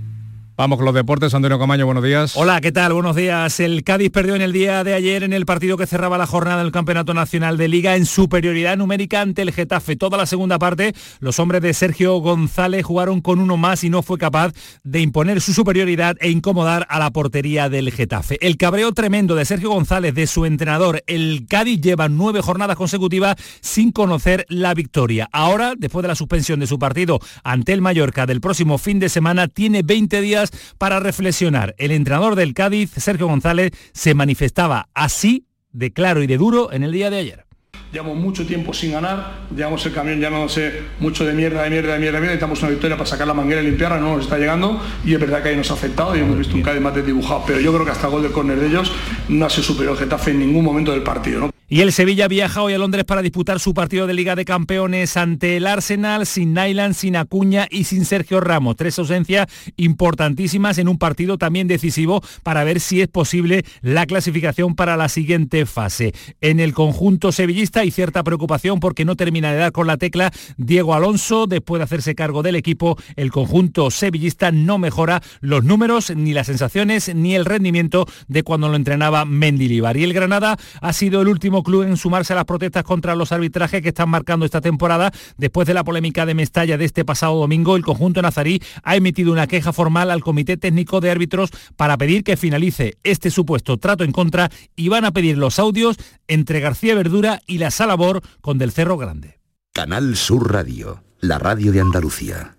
[0.61, 1.33] Vamos con los deportes.
[1.33, 2.33] Antonio Camaño, buenos días.
[2.35, 2.93] Hola, ¿qué tal?
[2.93, 3.59] Buenos días.
[3.59, 6.61] El Cádiz perdió en el día de ayer en el partido que cerraba la jornada
[6.61, 9.95] del Campeonato Nacional de Liga en superioridad numérica ante el Getafe.
[9.95, 14.03] Toda la segunda parte, los hombres de Sergio González jugaron con uno más y no
[14.03, 18.37] fue capaz de imponer su superioridad e incomodar a la portería del Getafe.
[18.39, 21.03] El cabreo tremendo de Sergio González, de su entrenador.
[21.07, 25.27] El Cádiz lleva nueve jornadas consecutivas sin conocer la victoria.
[25.31, 29.09] Ahora, después de la suspensión de su partido ante el Mallorca del próximo fin de
[29.09, 31.75] semana, tiene 20 días para reflexionar.
[31.77, 36.83] El entrenador del Cádiz, Sergio González, se manifestaba así de claro y de duro en
[36.83, 37.45] el día de ayer.
[37.91, 41.99] Llevamos mucho tiempo sin ganar, llevamos el camión llamándose mucho de mierda, de mierda, de
[41.99, 44.37] mierda, de mierda, necesitamos una victoria para sacar la manguera y limpiarla, no nos está
[44.37, 46.95] llegando y es verdad que ahí nos ha afectado y hemos visto un Cádiz más
[46.95, 48.93] desdibujado, pero yo creo que hasta el gol del córner de ellos
[49.27, 51.41] no ha sido superior Getafe en ningún momento del partido.
[51.41, 51.51] ¿no?
[51.73, 55.15] Y el Sevilla viaja hoy a Londres para disputar su partido de Liga de Campeones
[55.15, 58.75] ante el Arsenal, sin Nyland, sin Acuña y sin Sergio Ramos.
[58.75, 64.75] Tres ausencias importantísimas en un partido también decisivo para ver si es posible la clasificación
[64.75, 66.13] para la siguiente fase.
[66.41, 70.33] En el conjunto sevillista hay cierta preocupación porque no termina de dar con la tecla
[70.57, 71.47] Diego Alonso.
[71.47, 76.47] Después de hacerse cargo del equipo, el conjunto sevillista no mejora los números, ni las
[76.47, 79.95] sensaciones, ni el rendimiento de cuando lo entrenaba Mendilibar.
[79.95, 83.31] Y el Granada ha sido el último club en sumarse a las protestas contra los
[83.31, 85.11] arbitrajes que están marcando esta temporada.
[85.37, 89.31] Después de la polémica de Mestalla de este pasado domingo, el conjunto nazarí ha emitido
[89.31, 94.03] una queja formal al Comité Técnico de Árbitros para pedir que finalice este supuesto trato
[94.03, 95.97] en contra y van a pedir los audios
[96.27, 99.39] entre García Verdura y la Salabor con Del Cerro Grande.
[99.73, 102.57] Canal Sur Radio, la radio de Andalucía.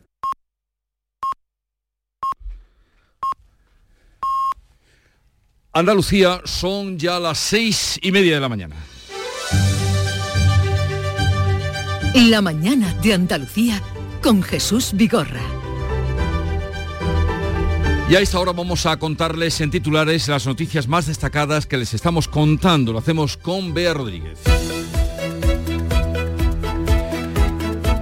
[5.75, 8.77] Andalucía son ya las seis y media de la mañana.
[12.15, 13.81] La mañana de Andalucía
[14.23, 15.41] con Jesús Vigorra.
[18.11, 21.95] Y a esta hora vamos a contarles en titulares las noticias más destacadas que les
[21.95, 22.93] estamos contando.
[22.93, 24.41] Lo hacemos con Bea Rodríguez.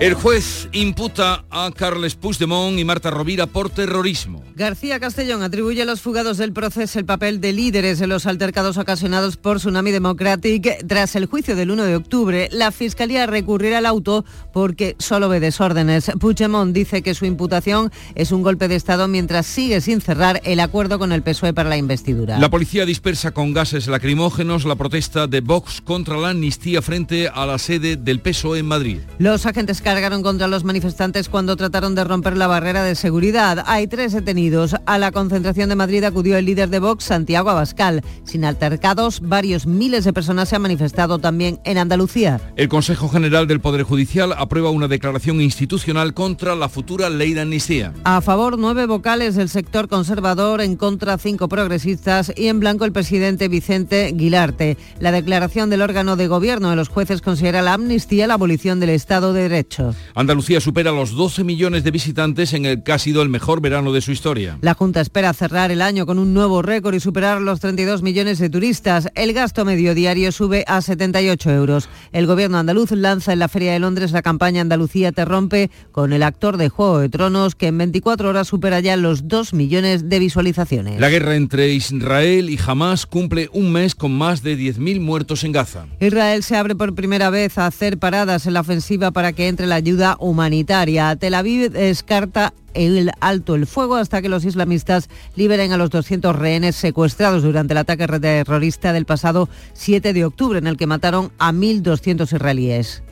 [0.00, 4.42] El juez imputa a Carles Puigdemont y Marta Rovira por terrorismo.
[4.60, 8.76] García Castellón atribuye a los fugados del proceso el papel de líderes en los altercados
[8.76, 10.86] ocasionados por Tsunami Democratic.
[10.86, 15.40] Tras el juicio del 1 de octubre, la Fiscalía recurrirá al auto porque solo ve
[15.40, 16.12] desórdenes.
[16.20, 20.60] Puigdemont dice que su imputación es un golpe de Estado mientras sigue sin cerrar el
[20.60, 22.38] acuerdo con el PSOE para la investidura.
[22.38, 27.46] La policía dispersa con gases lacrimógenos la protesta de Vox contra la amnistía frente a
[27.46, 28.98] la sede del PSOE en Madrid.
[29.18, 33.64] Los agentes cargaron contra los manifestantes cuando trataron de romper la barrera de seguridad.
[33.66, 34.49] Hay tres detenidos.
[34.86, 38.02] A la concentración de Madrid acudió el líder de Vox, Santiago Abascal.
[38.24, 42.40] Sin altercados, varios miles de personas se han manifestado también en Andalucía.
[42.56, 47.42] El Consejo General del Poder Judicial aprueba una declaración institucional contra la futura ley de
[47.42, 47.92] amnistía.
[48.02, 52.92] A favor, nueve vocales del sector conservador, en contra, cinco progresistas y en blanco el
[52.92, 54.76] presidente Vicente Guilarte.
[54.98, 58.90] La declaración del órgano de gobierno de los jueces considera la amnistía la abolición del
[58.90, 59.94] Estado de Derecho.
[60.16, 63.92] Andalucía supera los 12 millones de visitantes en el que ha sido el mejor verano
[63.92, 64.39] de su historia.
[64.60, 68.38] La Junta espera cerrar el año con un nuevo récord y superar los 32 millones
[68.38, 69.08] de turistas.
[69.14, 71.88] El gasto medio diario sube a 78 euros.
[72.12, 76.12] El gobierno andaluz lanza en la Feria de Londres la campaña Andalucía te rompe con
[76.12, 80.08] el actor de Juego de Tronos que en 24 horas supera ya los 2 millones
[80.08, 81.00] de visualizaciones.
[81.00, 85.52] La guerra entre Israel y Hamas cumple un mes con más de 10.000 muertos en
[85.52, 85.86] Gaza.
[86.00, 89.66] Israel se abre por primera vez a hacer paradas en la ofensiva para que entre
[89.66, 91.16] la ayuda humanitaria.
[91.16, 96.36] Tel Aviv descarta el alto el fuego hasta que los islamistas liberen a los 200
[96.36, 101.32] rehenes secuestrados durante el ataque terrorista del pasado 7 de octubre en el que mataron
[101.38, 103.02] a 1.200 israelíes.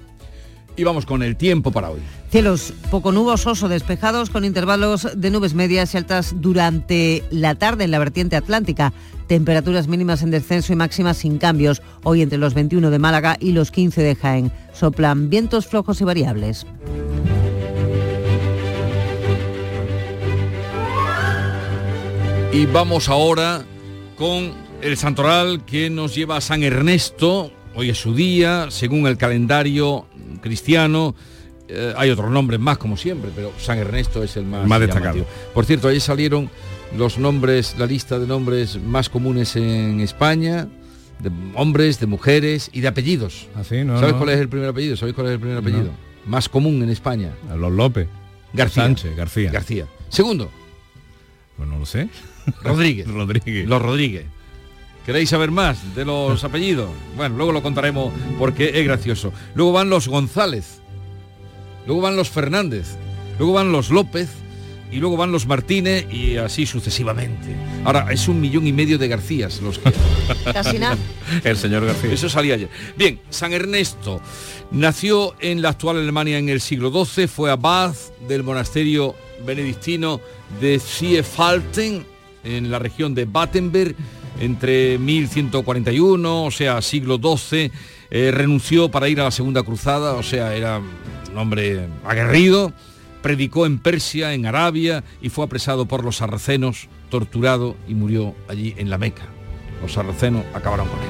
[0.78, 1.98] Y vamos con el tiempo para hoy.
[2.30, 7.84] Cielos poco nubosos o despejados con intervalos de nubes medias y altas durante la tarde
[7.84, 8.92] en la vertiente atlántica.
[9.26, 11.82] Temperaturas mínimas en descenso y máximas sin cambios.
[12.04, 14.52] Hoy entre los 21 de Málaga y los 15 de Jaén.
[14.72, 16.64] Soplan vientos flojos y variables.
[22.52, 23.62] Y vamos ahora
[24.16, 27.52] con el santoral que nos lleva a San Ernesto.
[27.74, 30.06] Hoy es su día, según el calendario
[30.40, 31.14] cristiano.
[31.68, 35.26] Eh, hay otros nombres más, como siempre, pero San Ernesto es el más, más destacado.
[35.52, 36.48] Por cierto, ahí salieron
[36.96, 40.68] los nombres, la lista de nombres más comunes en España,
[41.18, 43.46] de hombres, de mujeres y de apellidos.
[43.54, 44.96] No, ¿Sabes cuál es el primer apellido?
[44.96, 45.90] ¿Sabéis cuál es el primer apellido?
[46.24, 47.34] Más común en España.
[47.56, 48.08] Los López.
[48.54, 48.84] García.
[48.84, 49.50] Sánchez, García.
[49.52, 49.86] García.
[50.08, 50.50] Segundo.
[51.58, 52.08] Pues no lo sé.
[52.62, 53.06] Rodríguez.
[53.12, 53.68] Rodríguez.
[53.68, 54.24] Los Rodríguez.
[55.04, 56.90] ¿Queréis saber más de los apellidos?
[57.16, 59.32] Bueno, luego lo contaremos porque es gracioso.
[59.54, 60.80] Luego van los González.
[61.86, 62.96] Luego van los Fernández.
[63.38, 64.28] Luego van los López.
[64.90, 67.54] y luego van los Martínez y así sucesivamente.
[67.84, 69.92] Ahora, es un millón y medio de Garcías los que...
[70.52, 70.96] Casi nada.
[71.44, 72.12] El señor García.
[72.12, 72.70] Eso salía ayer.
[72.96, 74.20] Bien, San Ernesto
[74.70, 77.94] nació en la actual Alemania en el siglo XII, fue abad
[78.28, 80.20] del monasterio benedictino
[80.60, 82.04] de Siefalten,
[82.44, 83.94] en la región de Battenberg,
[84.40, 87.70] entre 1141, o sea, siglo XII,
[88.10, 92.72] eh, renunció para ir a la Segunda Cruzada, o sea, era un hombre aguerrido,
[93.22, 98.74] predicó en Persia, en Arabia, y fue apresado por los sarracenos, torturado y murió allí
[98.78, 99.26] en la Meca.
[99.82, 101.08] Los sarracenos acabaron con él.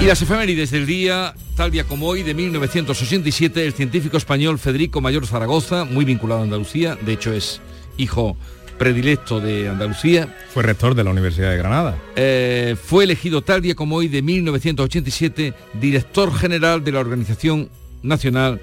[0.00, 5.00] Y las efemérides del día, tal día como hoy, de 1987, el científico español Federico
[5.00, 7.60] Mayor Zaragoza, muy vinculado a Andalucía, de hecho es
[7.96, 8.36] hijo
[8.78, 10.36] predilecto de Andalucía.
[10.54, 11.98] Fue rector de la Universidad de Granada.
[12.14, 17.70] Eh, fue elegido tal día como hoy de 1987 director general de la Organización
[18.04, 18.60] Nacional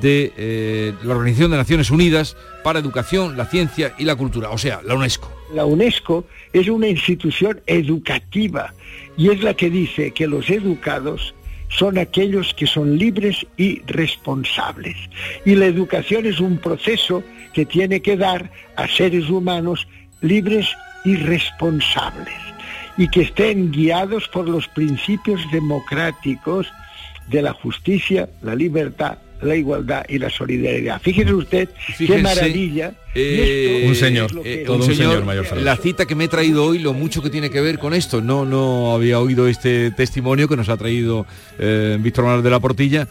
[0.00, 4.58] de eh, la Organización de Naciones Unidas para Educación, la Ciencia y la Cultura, o
[4.58, 5.30] sea, la UNESCO.
[5.54, 8.74] La UNESCO es una institución educativa
[9.16, 11.32] y es la que dice que los educados
[11.68, 14.96] son aquellos que son libres y responsables.
[15.44, 19.86] Y la educación es un proceso que tiene que dar a seres humanos
[20.20, 20.68] libres
[21.04, 22.34] y responsables
[22.96, 26.66] y que estén guiados por los principios democráticos
[27.28, 31.00] de la justicia, la libertad, la igualdad y la solidaridad.
[31.00, 32.94] Fíjese usted qué maravilla.
[33.14, 36.64] Eh, un señor, eh, todo un señor, señor mayor la cita que me he traído
[36.64, 38.20] hoy, lo mucho que tiene que ver con esto.
[38.20, 41.26] No, no había oído este testimonio que nos ha traído
[41.58, 43.08] eh, Víctor Manuel de la Portilla,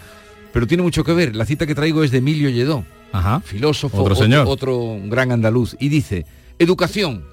[0.54, 1.36] pero tiene mucho que ver.
[1.36, 3.42] La cita que traigo es de Emilio Lledó, Ajá.
[3.42, 4.46] filósofo, Otro señor.
[4.48, 6.26] otro gran andaluz, y dice,
[6.60, 7.24] educación,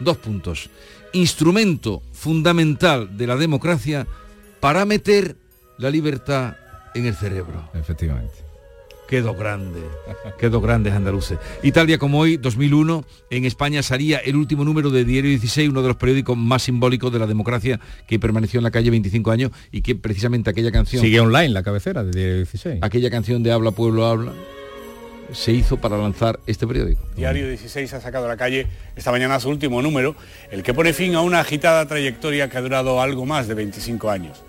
[0.00, 0.70] dos puntos,
[1.12, 4.06] instrumento fundamental de la democracia
[4.60, 5.36] para meter
[5.78, 6.56] la libertad
[6.94, 7.68] en el cerebro.
[7.74, 8.34] Efectivamente.
[9.08, 9.80] Quedó grande,
[10.38, 11.38] quedó grandes andaluces.
[11.62, 15.70] Y tal día como hoy, 2001, en España salía el último número de Diario 16,
[15.70, 19.30] uno de los periódicos más simbólicos de la democracia que permaneció en la calle 25
[19.30, 21.02] años y que precisamente aquella canción...
[21.02, 22.80] Sigue online la cabecera de Diario 16.
[22.82, 24.34] Aquella canción de Habla Pueblo Habla
[25.32, 27.00] se hizo para lanzar este periódico.
[27.16, 28.66] Diario 16 ha sacado a la calle
[28.96, 30.16] esta mañana su último número,
[30.50, 34.10] el que pone fin a una agitada trayectoria que ha durado algo más de 25
[34.10, 34.42] años.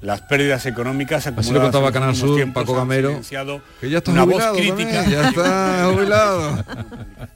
[0.00, 3.20] Las pérdidas económicas Así lo acumuladas contaba Canal Sur, Paco Gamero,
[3.80, 5.02] que ya está una voz jubilado crítica.
[5.02, 6.64] también, ya está jubilado.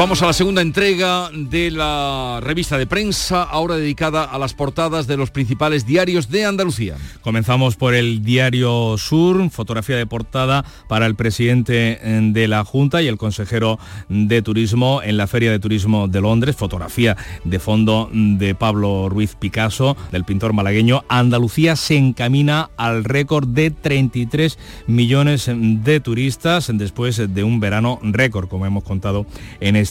[0.00, 5.06] Vamos a la segunda entrega de la revista de prensa, ahora dedicada a las portadas
[5.06, 6.96] de los principales diarios de Andalucía.
[7.20, 13.02] Comenzamos por el diario Sur, fotografía de portada para el presidente eh, de la Junta
[13.02, 13.78] y el consejero
[14.08, 19.34] de Turismo en la Feria de Turismo de Londres, fotografía de fondo de Pablo Ruiz
[19.34, 21.04] Picasso, del pintor malagueño.
[21.10, 28.48] Andalucía se encamina al récord de 33 millones de turistas después de un verano récord,
[28.48, 29.26] como hemos contado
[29.60, 29.89] en este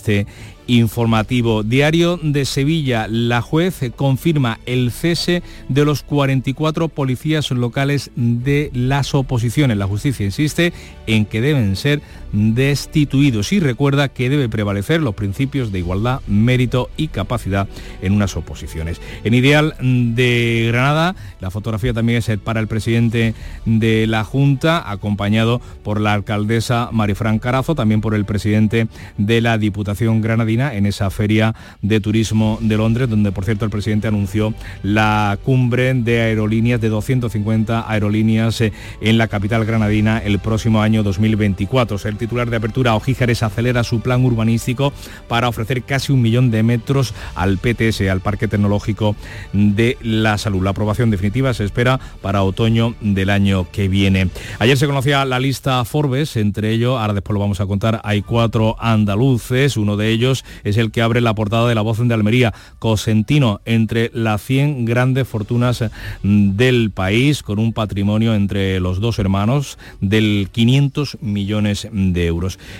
[0.68, 1.64] informativo.
[1.64, 9.16] Diario de Sevilla, la juez confirma el cese de los 44 policías locales de las
[9.16, 9.78] oposiciones.
[9.78, 10.74] La justicia insiste
[11.08, 16.89] en que deben ser destituidos y recuerda que debe prevalecer los principios de igualdad, mérito
[16.97, 17.67] y capacidad
[18.01, 19.01] en unas oposiciones.
[19.23, 23.34] En Ideal de Granada, la fotografía también es para el presidente
[23.65, 29.57] de la Junta, acompañado por la alcaldesa Marifran Carazo, también por el presidente de la
[29.57, 34.53] Diputación Granadina en esa feria de turismo de Londres, donde por cierto el presidente anunció
[34.84, 38.71] la cumbre de aerolíneas de 250 aerolíneas eh,
[39.01, 41.97] en la capital granadina el próximo año 2024.
[42.05, 44.93] El titular de apertura, Ojíjares, acelera su plan urbanístico
[45.28, 49.15] para ofrecer casi un millón de metros al PTS, al Parque Tecnológico
[49.53, 50.63] de la Salud.
[50.63, 54.30] La aprobación definitiva se espera para otoño del año que viene.
[54.59, 58.22] Ayer se conocía la lista Forbes, entre ellos, ahora después lo vamos a contar, hay
[58.22, 62.13] cuatro andaluces, uno de ellos es el que abre la portada de la voz de
[62.13, 62.53] Almería.
[62.80, 65.84] Cosentino, entre las 100 grandes fortunas
[66.24, 72.09] del país, con un patrimonio entre los dos hermanos del 500 millones de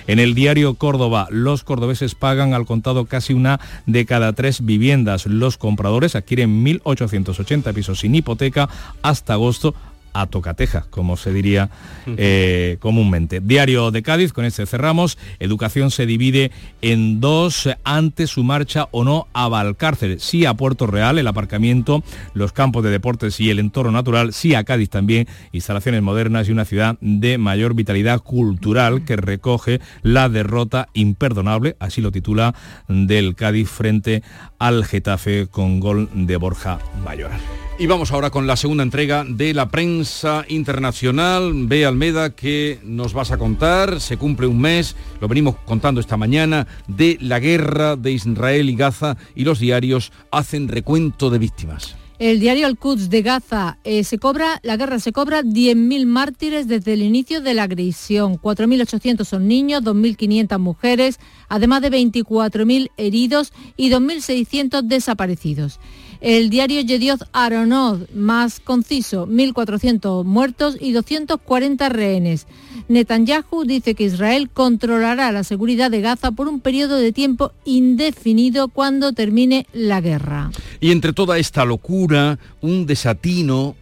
[0.06, 5.26] En el diario Córdoba, los cordobeses pagan al contado casi una de cada tres viviendas.
[5.26, 8.68] Los compradores adquieren 1.880 pisos sin hipoteca
[9.02, 9.74] hasta agosto
[10.12, 11.70] a tocateja, como se diría
[12.06, 13.40] eh, comúnmente.
[13.40, 15.18] Diario de Cádiz, con este cerramos.
[15.38, 16.50] Educación se divide
[16.82, 20.20] en dos antes su marcha o no a Valcárcel.
[20.20, 22.02] Sí a Puerto Real, el aparcamiento,
[22.34, 24.32] los campos de deportes y el entorno natural.
[24.32, 29.80] Sí a Cádiz también, instalaciones modernas y una ciudad de mayor vitalidad cultural que recoge
[30.02, 32.54] la derrota imperdonable, así lo titula,
[32.88, 34.22] del Cádiz frente
[34.58, 37.40] al Getafe con gol de Borja Mayoral.
[37.80, 41.66] Y vamos ahora con la segunda entrega de la prensa internacional.
[41.66, 44.02] Ve Almeda, que nos vas a contar?
[44.02, 48.76] Se cumple un mes, lo venimos contando esta mañana, de la guerra de Israel y
[48.76, 51.96] Gaza y los diarios hacen recuento de víctimas.
[52.18, 56.92] El diario Al-Quds de Gaza eh, se cobra, la guerra se cobra 10.000 mártires desde
[56.92, 58.38] el inicio de la agresión.
[58.38, 61.18] 4.800 son niños, 2.500 mujeres,
[61.48, 65.80] además de 24.000 heridos y 2.600 desaparecidos.
[66.20, 72.46] El diario Yedioth Aronod, más conciso, 1.400 muertos y 240 rehenes.
[72.88, 78.68] Netanyahu dice que Israel controlará la seguridad de Gaza por un periodo de tiempo indefinido
[78.68, 80.50] cuando termine la guerra.
[80.78, 83.74] Y entre toda esta locura, un desatino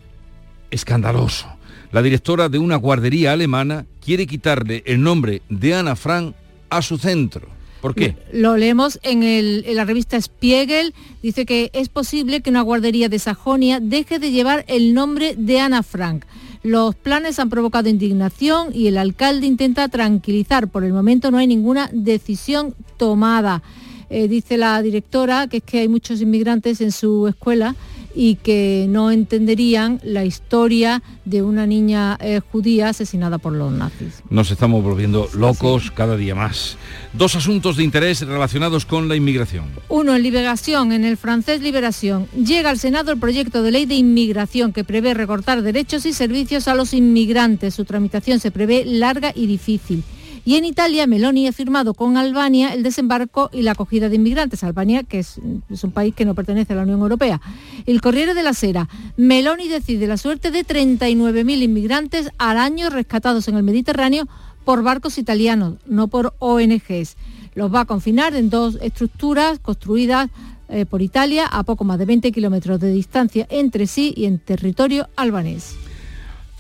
[0.71, 1.49] escandaloso.
[1.91, 6.35] La directora de una guardería alemana quiere quitarle el nombre de Ana Frank
[6.71, 7.58] a su centro.
[7.81, 8.17] ¿Por qué?
[8.33, 10.95] Lo leemos en, la revista Spiegel.
[11.23, 15.61] Dice que es posible que una guardería de Sajonia deje de llevar el nombre de
[15.61, 16.25] Ana Frank.
[16.63, 20.69] Los planes han provocado indignación y el alcalde intenta tranquilizar.
[20.69, 23.63] Por el momento no hay ninguna decisión tomada.
[24.11, 27.77] Eh, dice la directora que es que hay muchos inmigrantes en su escuela
[28.15, 34.23] y que no entenderían la historia de una niña eh, judía asesinada por los nazis.
[34.31, 36.77] Nos estamos volviendo locos cada día más.
[37.13, 39.67] Dos asuntos de interés relacionados con la inmigración.
[39.89, 43.95] Uno, en Liberación, en el francés Liberación, llega al Senado el proyecto de ley de
[43.95, 47.75] inmigración que prevé recortar derechos y servicios a los inmigrantes.
[47.75, 50.03] Su tramitación se prevé larga y difícil.
[50.45, 54.65] Y en Italia, Meloni ha firmado con Albania el desembarco y la acogida de inmigrantes.
[54.65, 57.41] Albania, que es, un país que no pertenece a la Unión Europea.
[57.87, 58.89] El Corriere de la Sera.
[59.17, 64.29] Meloni decide la suerte de 39.000 inmigrantes al año rescatados en el Mediterráneo
[64.65, 67.17] por barcos italianos, no por ONGs.
[67.55, 70.31] Los va a confinar en dos estructuras construidas
[70.69, 74.39] eh, por Italia a poco más de 20 kilómetros de distancia entre sí y en
[74.39, 75.88] territorio albanés.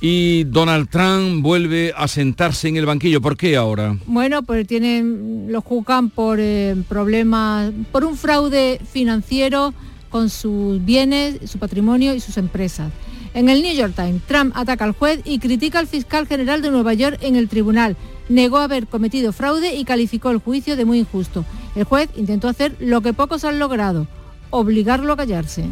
[0.00, 3.20] Y Donald Trump vuelve a sentarse en el banquillo.
[3.20, 3.96] ¿Por qué ahora?
[4.06, 9.74] Bueno, pues tienen, lo juzgan por eh, problemas, por un fraude financiero
[10.08, 12.92] con sus bienes, su patrimonio y sus empresas.
[13.34, 16.70] En el New York Times, Trump ataca al juez y critica al fiscal general de
[16.70, 17.96] Nueva York en el tribunal.
[18.28, 21.44] Negó haber cometido fraude y calificó el juicio de muy injusto.
[21.74, 24.06] El juez intentó hacer lo que pocos han logrado,
[24.50, 25.64] obligarlo a callarse.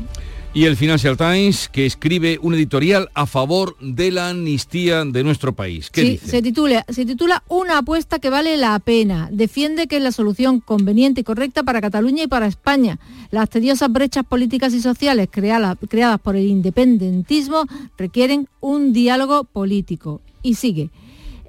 [0.57, 5.55] Y el Financial Times, que escribe un editorial a favor de la amnistía de nuestro
[5.55, 5.91] país.
[5.91, 6.29] ¿Qué dice?
[6.29, 9.29] Se, titula, se titula Una apuesta que vale la pena.
[9.31, 12.99] Defiende que es la solución conveniente y correcta para Cataluña y para España.
[13.31, 17.67] Las tediosas brechas políticas y sociales creadas, creadas por el independentismo
[17.99, 20.23] requieren un diálogo político.
[20.43, 20.89] Y sigue.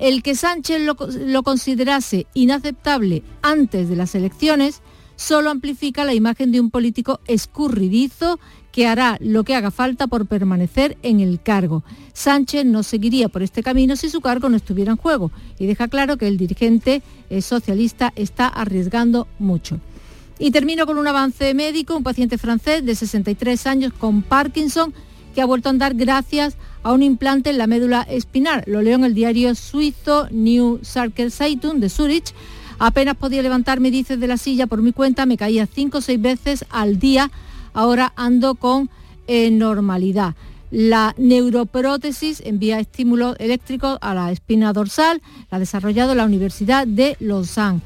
[0.02, 4.82] El que Sánchez lo, lo considerase inaceptable antes de las elecciones
[5.16, 8.40] solo amplifica la imagen de un político escurridizo
[8.78, 11.84] que hará lo que haga falta por permanecer en el cargo.
[12.14, 15.88] Sánchez no seguiría por este camino si su cargo no estuviera en juego y deja
[15.88, 17.02] claro que el dirigente
[17.32, 19.80] eh, socialista está arriesgando mucho.
[20.38, 24.94] Y termino con un avance médico, un paciente francés de 63 años con Parkinson
[25.34, 28.64] que ha vuelto a andar gracias a un implante en la médula espinal.
[28.68, 32.32] Lo leo en el diario suizo New Sarker Zeitung de Zurich.
[32.78, 36.22] Apenas podía levantarme, dice, de la silla por mi cuenta, me caía cinco o seis
[36.22, 37.32] veces al día
[37.78, 38.90] ahora ando con
[39.28, 40.34] eh, normalidad.
[40.72, 45.22] La neuroprótesis envía estímulos eléctricos a la espina dorsal,
[45.52, 47.82] la ha desarrollado la Universidad de Lausanne.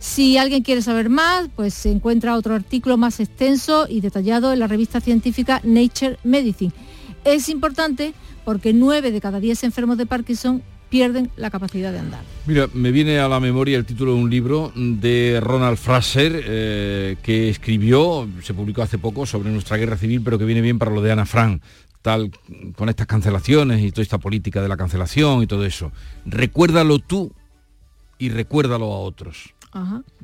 [0.00, 4.58] Si alguien quiere saber más, pues se encuentra otro artículo más extenso y detallado en
[4.58, 6.72] la revista científica Nature Medicine.
[7.24, 8.14] Es importante
[8.44, 12.22] porque nueve de cada diez enfermos de Parkinson pierden la capacidad de andar.
[12.46, 17.16] Mira, me viene a la memoria el título de un libro de Ronald Fraser eh,
[17.22, 20.90] que escribió, se publicó hace poco, sobre nuestra guerra civil, pero que viene bien para
[20.90, 21.62] lo de Ana Frank,
[22.02, 22.30] tal,
[22.76, 25.92] con estas cancelaciones y toda esta política de la cancelación y todo eso.
[26.24, 27.32] Recuérdalo tú
[28.18, 29.54] y recuérdalo a otros.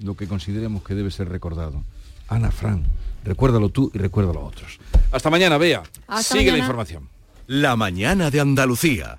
[0.03, 1.83] lo que consideremos que debe ser recordado.
[2.29, 2.85] Ana Fran,
[3.25, 4.79] recuérdalo tú y recuérdalo a otros.
[5.13, 5.83] Hasta mañana, Bea.
[6.23, 7.09] Sigue la información.
[7.47, 9.19] La mañana de Andalucía.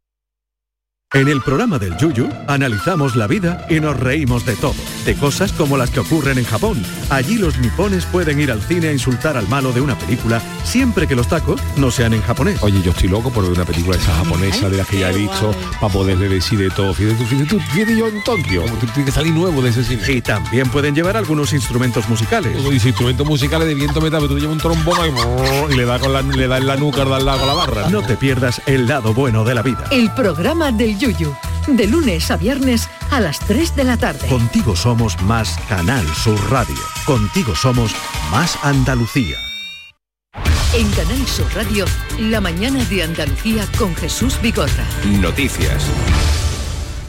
[1.13, 5.51] En el programa del Yuyu analizamos la vida y nos reímos de todo, de cosas
[5.51, 6.81] como las que ocurren en Japón.
[7.09, 11.07] Allí los nipones pueden ir al cine a insultar al malo de una película siempre
[11.07, 12.63] que los tacos no sean en japonés.
[12.63, 15.17] Oye, yo estoy loco por ver una película esa japonesa de las que ya he
[15.17, 16.93] visto para poderle decir de todo.
[16.93, 20.01] Fíjate tú, fíjate tú, fíjate yo en Tokio, tiene que salir nuevo de ese cine.
[20.07, 22.53] Y también pueden llevar algunos instrumentos musicales.
[22.71, 24.97] Dice instrumentos musicales de viento metal, pero tú llevas un trombón
[25.69, 27.89] y, y le da con la, le da en la nuca, da con la barra.
[27.89, 29.83] No te pierdas el lado bueno de la vida.
[29.91, 31.35] El programa del Yuyu
[31.67, 34.27] de lunes a viernes a las 3 de la tarde.
[34.27, 36.75] Contigo somos más Canal Sur Radio.
[37.05, 37.91] Contigo somos
[38.29, 39.37] más Andalucía.
[40.73, 41.85] En Canal Sur Radio,
[42.19, 44.85] la mañana de Andalucía con Jesús Bigorra.
[45.19, 45.85] Noticias.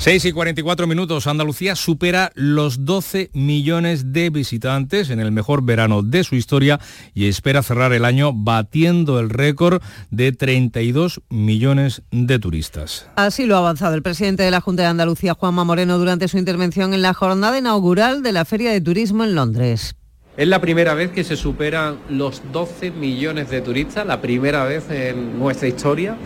[0.02, 6.02] 6 y 44 minutos, Andalucía supera los 12 millones de visitantes en el mejor verano
[6.02, 6.80] de su historia
[7.14, 9.80] y espera cerrar el año batiendo el récord
[10.10, 13.06] de 32 millones de turistas.
[13.14, 16.36] Así lo ha avanzado el presidente de la Junta de Andalucía, Juanma Moreno, durante su
[16.36, 19.94] intervención en la jornada inaugural de la Feria de Turismo en Londres.
[20.36, 24.90] Es la primera vez que se superan los 12 millones de turistas, la primera vez
[24.90, 26.16] en nuestra historia.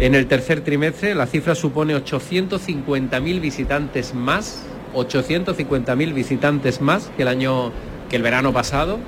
[0.00, 4.62] En el tercer trimestre la cifra supone 850.000 visitantes más,
[4.94, 7.70] 850.000 visitantes más que el año
[8.08, 8.98] que el verano pasado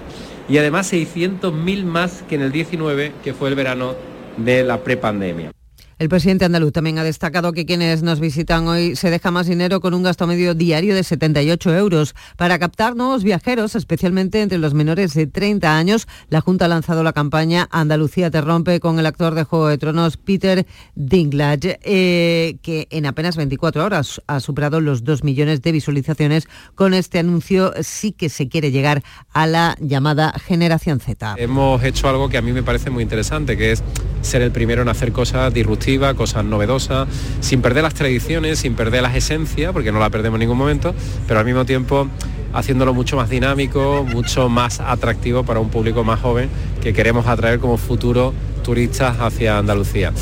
[0.51, 3.95] y además 600.000 más que en el 19, que fue el verano
[4.37, 5.53] de la prepandemia.
[6.03, 9.81] El presidente andaluz también ha destacado que quienes nos visitan hoy se deja más dinero
[9.81, 12.17] con un gasto medio diario de 78 euros.
[12.37, 17.05] Para captar nuevos viajeros, especialmente entre los menores de 30 años, la Junta ha lanzado
[17.05, 22.57] la campaña Andalucía te rompe con el actor de Juego de Tronos Peter Dinklage, eh,
[22.63, 26.49] que en apenas 24 horas ha superado los 2 millones de visualizaciones.
[26.75, 31.37] Con este anuncio sí que se quiere llegar a la llamada generación Z.
[31.39, 33.85] Hemos hecho algo que a mí me parece muy interesante, que es
[34.21, 37.09] ser el primero en hacer cosas disruptivas cosas novedosas,
[37.41, 40.95] sin perder las tradiciones, sin perder las esencias, porque no la perdemos en ningún momento,
[41.27, 42.09] pero al mismo tiempo
[42.53, 46.49] haciéndolo mucho más dinámico, mucho más atractivo para un público más joven
[46.83, 50.13] que queremos atraer como futuros turistas hacia Andalucía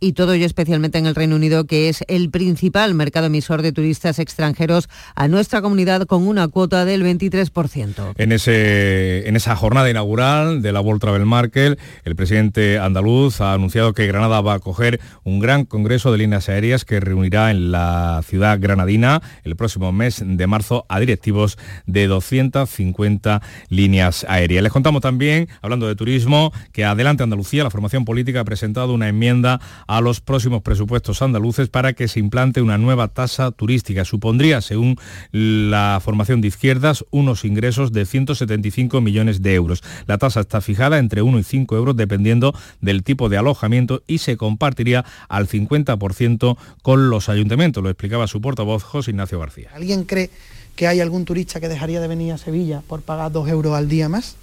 [0.00, 3.72] y todo ello especialmente en el Reino Unido, que es el principal mercado emisor de
[3.72, 8.14] turistas extranjeros a nuestra comunidad con una cuota del 23%.
[8.16, 13.54] En, ese, en esa jornada inaugural de la World Travel Market, el presidente andaluz ha
[13.54, 17.72] anunciado que Granada va a acoger un gran congreso de líneas aéreas que reunirá en
[17.72, 24.62] la ciudad granadina el próximo mes de marzo a directivos de 250 líneas aéreas.
[24.62, 29.08] Les contamos también, hablando de turismo, que Adelante Andalucía, la formación política, ha presentado una
[29.08, 34.04] enmienda a los próximos presupuestos andaluces para que se implante una nueva tasa turística.
[34.04, 34.96] Supondría, según
[35.32, 39.82] la formación de izquierdas, unos ingresos de 175 millones de euros.
[40.06, 44.18] La tasa está fijada entre 1 y 5 euros dependiendo del tipo de alojamiento y
[44.18, 47.82] se compartiría al 50% con los ayuntamientos.
[47.82, 49.70] Lo explicaba su portavoz José Ignacio García.
[49.74, 50.30] ¿Alguien cree
[50.76, 53.88] que hay algún turista que dejaría de venir a Sevilla por pagar 2 euros al
[53.88, 54.36] día más?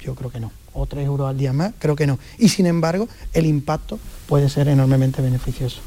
[0.00, 2.18] Yo creo que no o 3 euros al día más, creo que no.
[2.38, 5.80] Y sin embargo, el impacto puede ser enormemente beneficioso.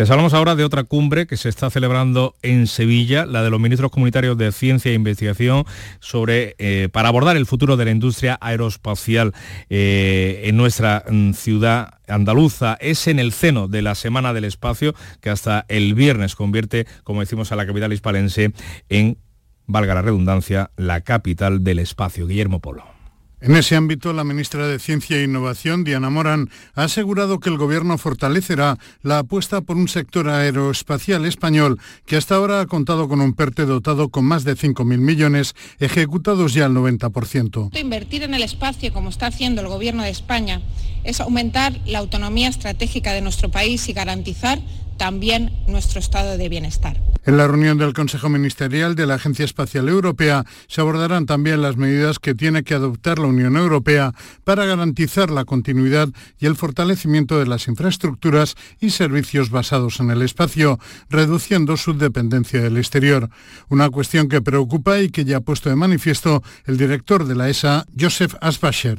[0.00, 3.60] Les hablamos ahora de otra cumbre que se está celebrando en Sevilla, la de los
[3.60, 5.66] ministros comunitarios de Ciencia e Investigación,
[5.98, 9.34] sobre, eh, para abordar el futuro de la industria aeroespacial
[9.68, 12.78] eh, en nuestra mm, ciudad andaluza.
[12.80, 17.20] Es en el seno de la Semana del Espacio que hasta el viernes convierte, como
[17.20, 18.54] decimos, a la capital hispalense
[18.88, 19.18] en,
[19.66, 22.26] valga la redundancia, la capital del espacio.
[22.26, 22.99] Guillermo Polo.
[23.42, 27.56] En ese ámbito, la ministra de Ciencia e Innovación, Diana Morán, ha asegurado que el
[27.56, 33.22] Gobierno fortalecerá la apuesta por un sector aeroespacial español que hasta ahora ha contado con
[33.22, 37.74] un PERTE dotado con más de 5.000 millones, ejecutados ya al 90%.
[37.80, 40.60] Invertir en el espacio, como está haciendo el Gobierno de España,
[41.02, 44.60] es aumentar la autonomía estratégica de nuestro país y garantizar
[45.00, 47.00] también nuestro estado de bienestar.
[47.24, 51.78] En la reunión del Consejo Ministerial de la Agencia Espacial Europea se abordarán también las
[51.78, 54.12] medidas que tiene que adoptar la Unión Europea
[54.44, 60.20] para garantizar la continuidad y el fortalecimiento de las infraestructuras y servicios basados en el
[60.20, 60.78] espacio,
[61.08, 63.30] reduciendo su dependencia del exterior.
[63.70, 67.48] Una cuestión que preocupa y que ya ha puesto de manifiesto el director de la
[67.48, 68.98] ESA, Joseph Asbacher.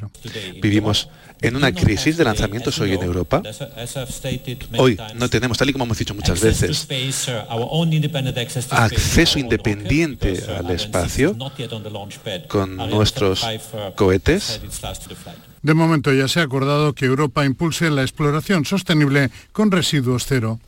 [0.60, 1.08] Vivimos
[1.42, 3.42] en una crisis de lanzamientos hoy en Europa.
[4.78, 6.88] Hoy no tenemos, tal y como hemos dicho muchas veces,
[8.70, 11.36] acceso independiente al espacio
[12.48, 13.44] con nuestros
[13.96, 14.60] cohetes.
[15.62, 20.58] De momento ya se ha acordado que Europa impulse la exploración sostenible con residuos cero.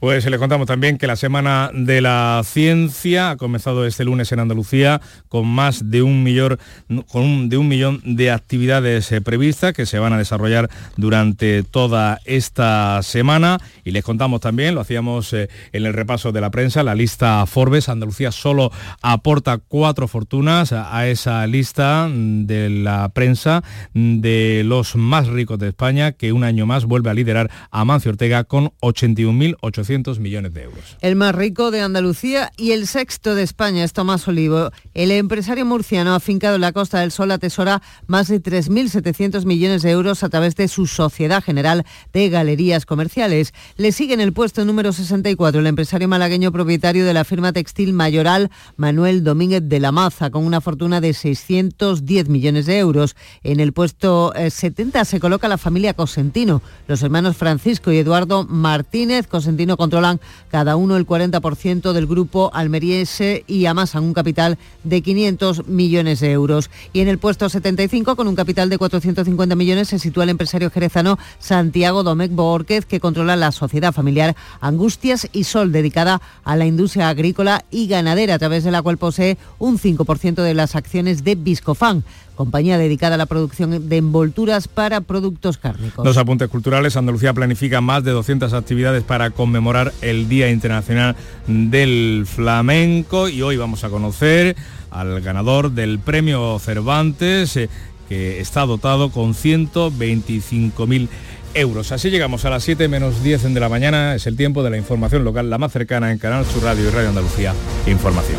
[0.00, 4.38] Pues le contamos también que la Semana de la Ciencia ha comenzado este lunes en
[4.38, 6.56] Andalucía con más de un millón,
[6.88, 13.02] de, un millón de actividades eh, previstas que se van a desarrollar durante toda esta
[13.02, 13.58] semana.
[13.82, 17.44] Y les contamos también, lo hacíamos eh, en el repaso de la prensa, la lista
[17.46, 17.88] Forbes.
[17.88, 18.70] Andalucía solo
[19.02, 26.12] aporta cuatro fortunas a esa lista de la prensa de los más ricos de España,
[26.12, 29.87] que un año más vuelve a liderar a Mancio Ortega con 81.800
[30.18, 30.96] millones de euros.
[31.00, 34.70] El más rico de Andalucía y el sexto de España es Tomás Olivo.
[34.92, 39.82] El empresario murciano ha fincado en la Costa del Sol atesora más de 3.700 millones
[39.82, 43.54] de euros a través de su Sociedad General de Galerías Comerciales.
[43.76, 47.94] Le sigue en el puesto número 64 el empresario malagueño propietario de la firma textil
[47.94, 53.16] Mayoral, Manuel Domínguez de la Maza, con una fortuna de 610 millones de euros.
[53.42, 58.44] En el puesto 70 eh, se coloca la familia Cosentino, los hermanos Francisco y Eduardo
[58.44, 60.20] Martínez Cosentino controlan
[60.50, 66.32] cada uno el 40% del grupo almeriense y amasan un capital de 500 millones de
[66.32, 66.68] euros.
[66.92, 70.70] Y en el puesto 75, con un capital de 450 millones, se sitúa el empresario
[70.70, 76.66] jerezano Santiago Domecq Borquez, que controla la sociedad familiar Angustias y Sol, dedicada a la
[76.66, 81.22] industria agrícola y ganadera, a través de la cual posee un 5% de las acciones
[81.22, 82.04] de Viscofan
[82.38, 86.04] compañía dedicada a la producción de envolturas para productos cárnicos.
[86.04, 86.96] Los apuntes culturales.
[86.96, 91.16] Andalucía planifica más de 200 actividades para conmemorar el Día Internacional
[91.48, 94.54] del Flamenco y hoy vamos a conocer
[94.92, 97.68] al ganador del premio Cervantes, eh,
[98.08, 101.08] que está dotado con 125.000
[101.54, 101.90] euros.
[101.90, 104.14] Así llegamos a las 7 menos 10 de la mañana.
[104.14, 106.90] Es el tiempo de la información local, la más cercana en Canal Sur Radio y
[106.90, 107.52] Radio Andalucía.
[107.88, 108.38] Información.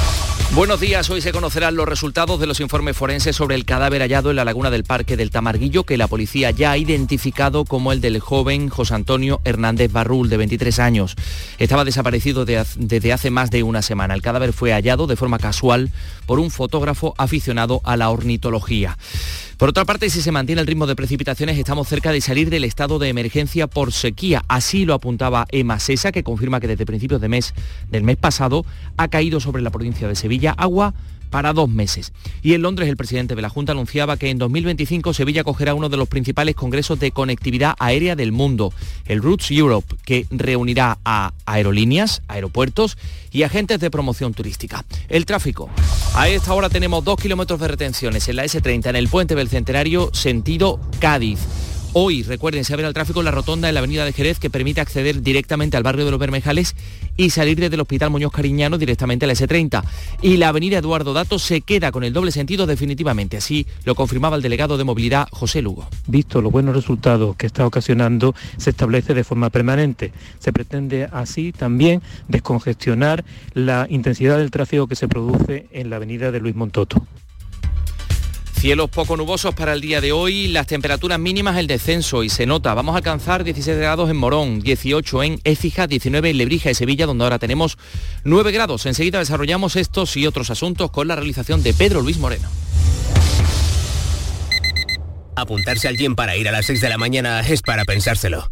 [0.53, 4.31] Buenos días, hoy se conocerán los resultados de los informes forenses sobre el cadáver hallado
[4.31, 8.01] en la laguna del Parque del Tamarguillo, que la policía ya ha identificado como el
[8.01, 11.15] del joven José Antonio Hernández Barrul, de 23 años.
[11.57, 14.13] Estaba desaparecido desde hace más de una semana.
[14.13, 15.89] El cadáver fue hallado de forma casual
[16.25, 18.97] por un fotógrafo aficionado a la ornitología.
[19.55, 22.63] Por otra parte, si se mantiene el ritmo de precipitaciones, estamos cerca de salir del
[22.63, 24.43] estado de emergencia por sequía.
[24.47, 27.53] Así lo apuntaba Ema Sesa, que confirma que desde principios de mes,
[27.91, 28.65] del mes pasado
[28.97, 30.93] ha caído sobre la provincia de Sevilla agua
[31.31, 32.13] para dos meses.
[32.43, 35.89] Y en Londres el presidente de la Junta anunciaba que en 2025 Sevilla acogerá uno
[35.89, 38.71] de los principales congresos de conectividad aérea del mundo,
[39.05, 42.97] el Roots Europe, que reunirá a aerolíneas, aeropuertos
[43.31, 44.85] y agentes de promoción turística.
[45.07, 45.69] El tráfico.
[46.13, 49.47] A esta hora tenemos dos kilómetros de retenciones en la S30 en el puente del
[49.47, 51.39] Centenario, sentido Cádiz.
[51.93, 54.79] Hoy, recuerden, se abre el tráfico la rotonda en la avenida de Jerez que permite
[54.79, 56.73] acceder directamente al barrio de los Bermejales
[57.17, 59.83] y salir desde el Hospital Muñoz Cariñano directamente a la S30.
[60.21, 63.35] Y la avenida Eduardo Dato se queda con el doble sentido definitivamente.
[63.35, 65.85] Así lo confirmaba el delegado de movilidad José Lugo.
[66.07, 70.13] Visto los buenos resultados que está ocasionando, se establece de forma permanente.
[70.39, 76.31] Se pretende así también descongestionar la intensidad del tráfico que se produce en la avenida
[76.31, 77.05] de Luis Montoto.
[78.61, 82.45] Cielos poco nubosos para el día de hoy, las temperaturas mínimas el descenso y se
[82.45, 86.75] nota, vamos a alcanzar 16 grados en Morón, 18 en Écija, 19 en Lebrija y
[86.75, 87.79] Sevilla, donde ahora tenemos
[88.23, 88.85] 9 grados.
[88.85, 92.49] Enseguida desarrollamos estos y otros asuntos con la realización de Pedro Luis Moreno.
[95.35, 98.51] Apuntarse a alguien para ir a las 6 de la mañana es para pensárselo.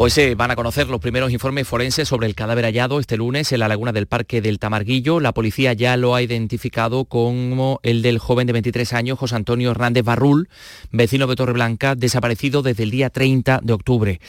[0.00, 3.50] Hoy se van a conocer los primeros informes forenses sobre el cadáver hallado este lunes
[3.50, 5.18] en la laguna del Parque del Tamarguillo.
[5.18, 9.72] La policía ya lo ha identificado como el del joven de 23 años, José Antonio
[9.72, 10.50] Hernández Barrul,
[10.92, 14.20] vecino de Torreblanca, desaparecido desde el día 30 de octubre.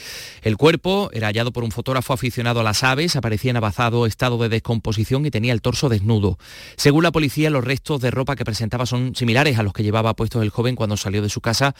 [0.42, 4.38] El cuerpo era hallado por un fotógrafo aficionado a las aves, aparecía en avanzado estado
[4.38, 6.36] de descomposición y tenía el torso desnudo.
[6.74, 10.14] Según la policía, los restos de ropa que presentaba son similares a los que llevaba
[10.14, 11.76] puestos el joven cuando salió de su casa,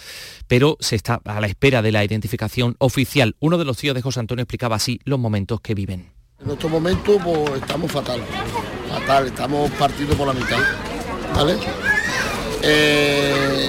[0.47, 3.35] pero se está a la espera de la identificación oficial.
[3.41, 6.13] Uno de los tío de José Antonio explicaba así los momentos que viven.
[6.45, 8.21] En estos momentos pues, estamos fatal,
[8.91, 10.59] fatal, estamos partidos por la mitad,
[11.35, 11.57] ¿vale?
[12.63, 13.69] eh,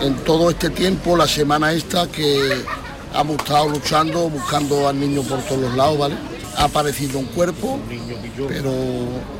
[0.00, 2.62] en todo este tiempo, la semana esta que
[3.14, 6.16] hemos estado luchando, buscando al niño por todos los lados, ¿vale?
[6.56, 7.80] Ha aparecido un cuerpo,
[8.46, 8.72] pero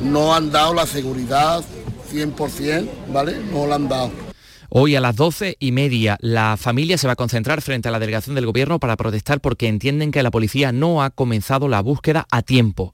[0.00, 1.62] no han dado la seguridad
[2.12, 3.38] 100%, ¿vale?
[3.52, 4.24] No la han dado.
[4.77, 8.01] Hoy a las doce y media la familia se va a concentrar frente a la
[8.01, 12.27] delegación del gobierno para protestar porque entienden que la policía no ha comenzado la búsqueda
[12.33, 12.93] a tiempo.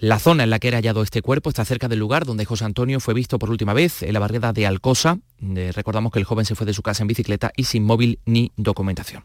[0.00, 2.64] La zona en la que era hallado este cuerpo está cerca del lugar donde José
[2.64, 5.18] Antonio fue visto por última vez, en la barriada de Alcosa.
[5.42, 8.20] Eh, recordamos que el joven se fue de su casa en bicicleta y sin móvil
[8.24, 9.24] ni documentación.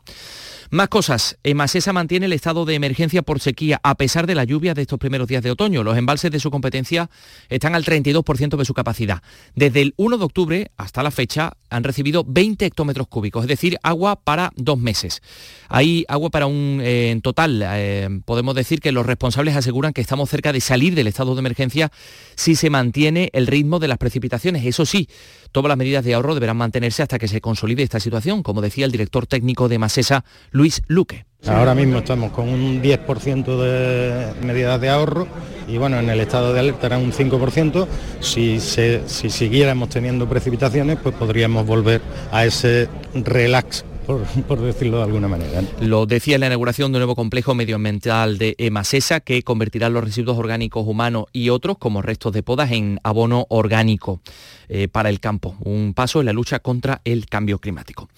[0.74, 1.38] Más cosas.
[1.43, 4.97] Emasesa mantiene el estado de emergencia por sequía a pesar de la lluvia de estos
[4.97, 5.84] primeros días de otoño.
[5.84, 7.11] Los embalses de su competencia
[7.47, 9.21] están al 32% de su capacidad.
[9.53, 13.78] Desde el 1 de octubre hasta la fecha han recibido 20 hectómetros cúbicos, es decir,
[13.84, 15.21] agua para dos meses.
[15.69, 17.61] Hay agua para un eh, en total.
[17.63, 21.39] Eh, podemos decir que los responsables aseguran que estamos cerca de salir del estado de
[21.39, 21.91] emergencia
[22.36, 24.65] si se mantiene el ritmo de las precipitaciones.
[24.65, 25.07] Eso sí,
[25.54, 28.84] todas las medidas de ahorro deberán mantenerse hasta que se consolide esta situación, como decía
[28.84, 31.26] el director técnico de Masesa, Luis Luque.
[31.45, 35.28] Ahora mismo estamos con un 10% de medidas de ahorro
[35.68, 37.88] y bueno, en el estado de alerta era un 5%.
[38.22, 42.01] Si, si siguiéramos teniendo precipitaciones, pues podríamos volver
[42.32, 45.62] a ese relax por, decirlo de alguna manera.
[45.82, 50.04] Lo decía en la inauguración de un nuevo complejo medioambiental de Emasesa que convertirá los
[50.04, 54.22] residuos orgánicos humanos y otros como restos de podas en abono orgánico
[54.70, 55.56] eh, para el campo.
[55.62, 58.10] Un paso en la lucha contra el cambio climático.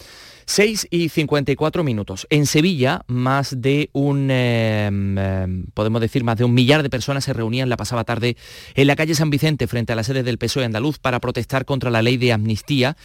[0.45, 2.27] 6 y 54 minutos.
[2.29, 7.23] En Sevilla, más de un, em, em, podemos decir, más de un millar de personas
[7.23, 8.37] se reunían la pasada tarde
[8.75, 11.89] en la calle San Vicente frente a la sede del PSOE andaluz para protestar contra
[11.89, 12.95] la ley de amnistía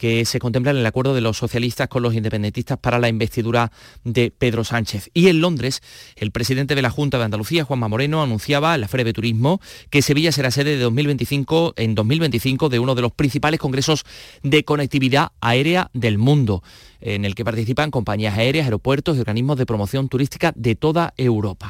[0.00, 3.70] que se contempla en el acuerdo de los socialistas con los independentistas para la investidura
[4.02, 5.10] de Pedro Sánchez.
[5.12, 5.82] Y en Londres,
[6.16, 10.00] el presidente de la Junta de Andalucía, Juanma Moreno, anunciaba en la de Turismo que
[10.02, 14.04] Sevilla será sede de 2025, en 2025 de uno de los principales congresos
[14.42, 16.62] de conectividad aérea del mundo,
[17.00, 21.68] en el que participan compañías aéreas, aeropuertos y organismos de promoción turística de toda Europa.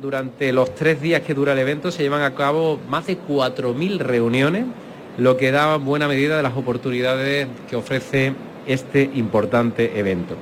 [0.00, 3.98] Durante los tres días que dura el evento se llevan a cabo más de 4.000
[3.98, 4.64] reuniones
[5.18, 8.34] lo que da buena medida de las oportunidades que ofrece
[8.66, 10.36] este importante evento.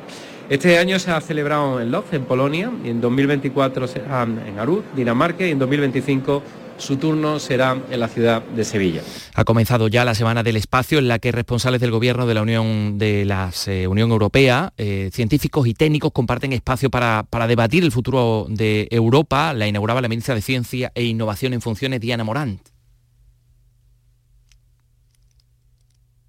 [0.49, 4.84] Este año se ha celebrado en Lodz, en Polonia, y en 2024 será en Aruz,
[4.95, 6.43] Dinamarca, y en 2025
[6.79, 9.03] su turno será en la ciudad de Sevilla.
[9.35, 12.43] Ha comenzado ya la Semana del Espacio en la que responsables del Gobierno de la
[12.43, 17.85] Unión, de la eh, Unión Europea, eh, científicos y técnicos comparten espacio para, para, debatir
[17.85, 19.53] el futuro de Europa.
[19.53, 22.61] La inauguraba la ministra de Ciencia e Innovación en funciones, Diana Morant.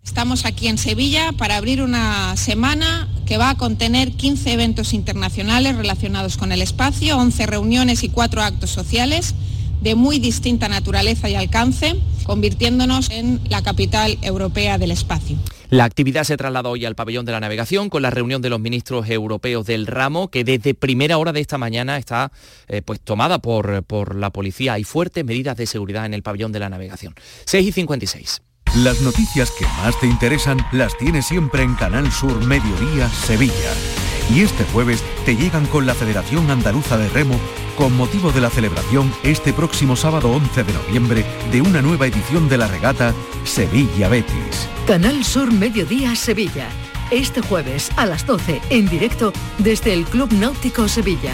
[0.04, 5.76] Estamos aquí en Sevilla para abrir una semana que va a contener 15 eventos internacionales
[5.76, 9.36] relacionados con el espacio, 11 reuniones y 4 actos sociales
[9.82, 15.38] de muy distinta naturaleza y alcance, convirtiéndonos en la capital europea del espacio.
[15.69, 18.59] La actividad se trasladó hoy al pabellón de la navegación con la reunión de los
[18.59, 22.32] ministros europeos del ramo, que desde primera hora de esta mañana está
[22.67, 24.73] eh, pues, tomada por, por la policía.
[24.73, 27.15] Hay fuertes medidas de seguridad en el pabellón de la navegación.
[27.45, 28.41] 6 y 56.
[28.78, 34.07] Las noticias que más te interesan las tienes siempre en Canal Sur Mediodía Sevilla.
[34.34, 37.39] Y este jueves te llegan con la Federación Andaluza de Remo
[37.78, 42.49] con motivo de la celebración este próximo sábado 11 de noviembre de una nueva edición
[42.49, 43.13] de la regata
[43.45, 44.67] Sevilla Betis.
[44.88, 46.67] Canal Sur Mediodía Sevilla.
[47.11, 51.34] Este jueves a las 12 en directo desde el Club Náutico Sevilla.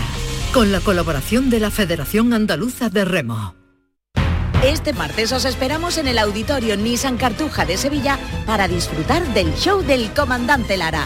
[0.54, 3.56] Con la colaboración de la Federación Andaluza de Remo.
[4.64, 9.82] Este martes os esperamos en el Auditorio Nissan Cartuja de Sevilla para disfrutar del show
[9.82, 11.06] del Comandante Lara,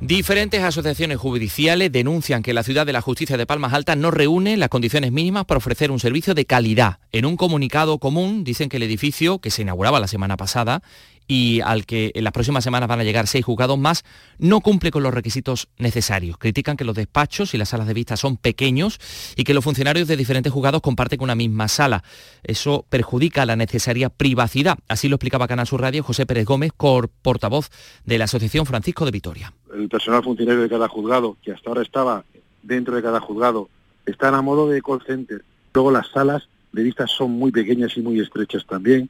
[0.00, 4.56] Diferentes asociaciones judiciales denuncian que la ciudad de la justicia de Palmas Altas no reúne
[4.56, 7.00] las condiciones mínimas para ofrecer un servicio de calidad.
[7.12, 10.82] En un comunicado común dicen que el edificio, que se inauguraba la semana pasada
[11.28, 14.02] y al que en las próximas semanas van a llegar seis juzgados más,
[14.38, 16.38] no cumple con los requisitos necesarios.
[16.38, 18.98] Critican que los despachos y las salas de vista son pequeños
[19.36, 22.02] y que los funcionarios de diferentes juzgados comparten una misma sala.
[22.42, 24.78] Eso perjudica la necesaria privacidad.
[24.88, 27.68] Así lo explicaba Canal Sur Radio José Pérez Gómez, portavoz
[28.06, 29.52] de la Asociación Francisco de Vitoria.
[29.74, 32.24] El personal funcionario de cada juzgado, que hasta ahora estaba
[32.62, 33.68] dentro de cada juzgado,
[34.06, 35.44] están a modo de call center.
[35.72, 39.08] Luego las salas de vista son muy pequeñas y muy estrechas también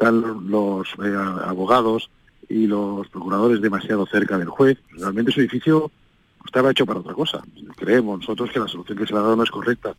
[0.00, 2.10] están los eh, abogados
[2.48, 4.78] y los procuradores demasiado cerca del juez.
[4.92, 5.90] Realmente es un edificio
[6.46, 7.42] estaba hecho para otra cosa.
[7.76, 9.94] Creemos nosotros que la solución que se le ha dado no es correcta.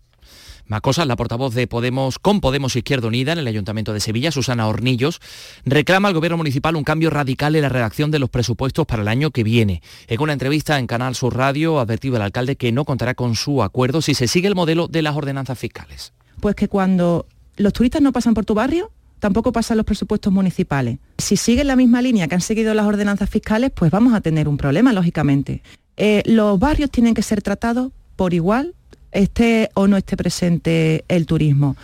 [0.71, 4.69] Macosas, la portavoz de Podemos con Podemos Izquierda Unida en el Ayuntamiento de Sevilla, Susana
[4.69, 5.19] Hornillos,
[5.65, 9.09] reclama al Gobierno Municipal un cambio radical en la redacción de los presupuestos para el
[9.09, 9.81] año que viene.
[10.07, 13.35] En una entrevista en Canal Sur Radio ha advertido el alcalde que no contará con
[13.35, 16.13] su acuerdo si se sigue el modelo de las ordenanzas fiscales.
[16.39, 17.25] Pues que cuando
[17.57, 20.99] los turistas no pasan por tu barrio, tampoco pasan los presupuestos municipales.
[21.17, 24.47] Si siguen la misma línea que han seguido las ordenanzas fiscales, pues vamos a tener
[24.47, 25.63] un problema, lógicamente.
[25.97, 28.73] Eh, los barrios tienen que ser tratados por igual
[29.11, 31.75] esté o no esté presente el turismo.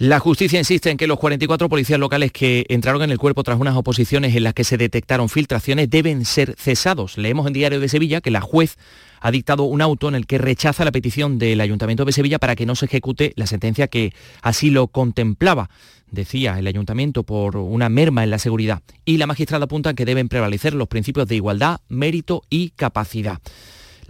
[0.00, 3.60] La justicia insiste en que los 44 policías locales que entraron en el cuerpo tras
[3.60, 7.18] unas oposiciones en las que se detectaron filtraciones deben ser cesados.
[7.18, 8.78] Leemos en Diario de Sevilla que la juez
[9.20, 12.56] ha dictado un auto en el que rechaza la petición del Ayuntamiento de Sevilla para
[12.56, 15.68] que no se ejecute la sentencia que así lo contemplaba,
[16.10, 18.80] decía el Ayuntamiento, por una merma en la seguridad.
[19.04, 23.40] Y la magistrada apunta que deben prevalecer los principios de igualdad, mérito y capacidad.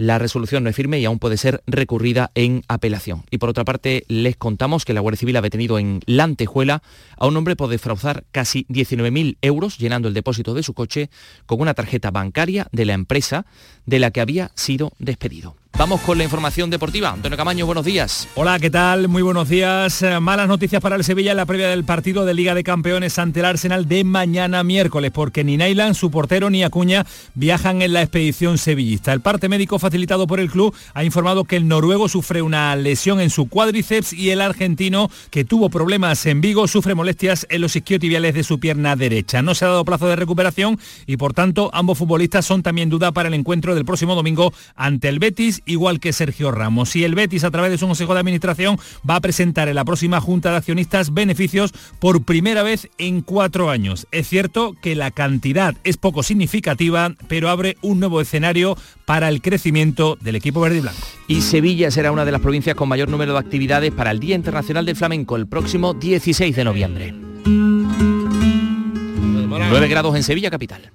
[0.00, 3.24] La resolución no es firme y aún puede ser recurrida en apelación.
[3.30, 6.82] Y por otra parte, les contamos que la Guardia Civil ha detenido en La Antejuela
[7.18, 11.10] a un hombre por defraudar casi 19.000 euros llenando el depósito de su coche
[11.44, 13.44] con una tarjeta bancaria de la empresa
[13.84, 15.59] de la que había sido despedido.
[15.78, 17.10] Vamos con la información deportiva.
[17.10, 18.28] Antonio Camaño, buenos días.
[18.34, 19.08] Hola, ¿qué tal?
[19.08, 20.02] Muy buenos días.
[20.02, 23.18] Eh, malas noticias para el Sevilla en la previa del partido de Liga de Campeones
[23.18, 27.94] ante el Arsenal de mañana miércoles, porque ni Nailan, su portero, ni Acuña viajan en
[27.94, 29.14] la expedición sevillista.
[29.14, 33.18] El parte médico facilitado por el club ha informado que el noruego sufre una lesión
[33.18, 37.74] en su cuádriceps y el argentino, que tuvo problemas en Vigo, sufre molestias en los
[37.74, 39.40] isquiotibiales de su pierna derecha.
[39.40, 43.12] No se ha dado plazo de recuperación y, por tanto, ambos futbolistas son también duda
[43.12, 46.94] para el encuentro del próximo domingo ante el Betis igual que Sergio Ramos.
[46.96, 49.84] Y el Betis, a través de su Consejo de Administración, va a presentar en la
[49.84, 54.06] próxima Junta de Accionistas beneficios por primera vez en cuatro años.
[54.10, 59.42] Es cierto que la cantidad es poco significativa, pero abre un nuevo escenario para el
[59.42, 61.00] crecimiento del equipo verde y blanco.
[61.28, 64.34] Y Sevilla será una de las provincias con mayor número de actividades para el Día
[64.36, 67.14] Internacional del Flamenco el próximo 16 de noviembre.
[69.68, 70.92] 9 grados en Sevilla capital.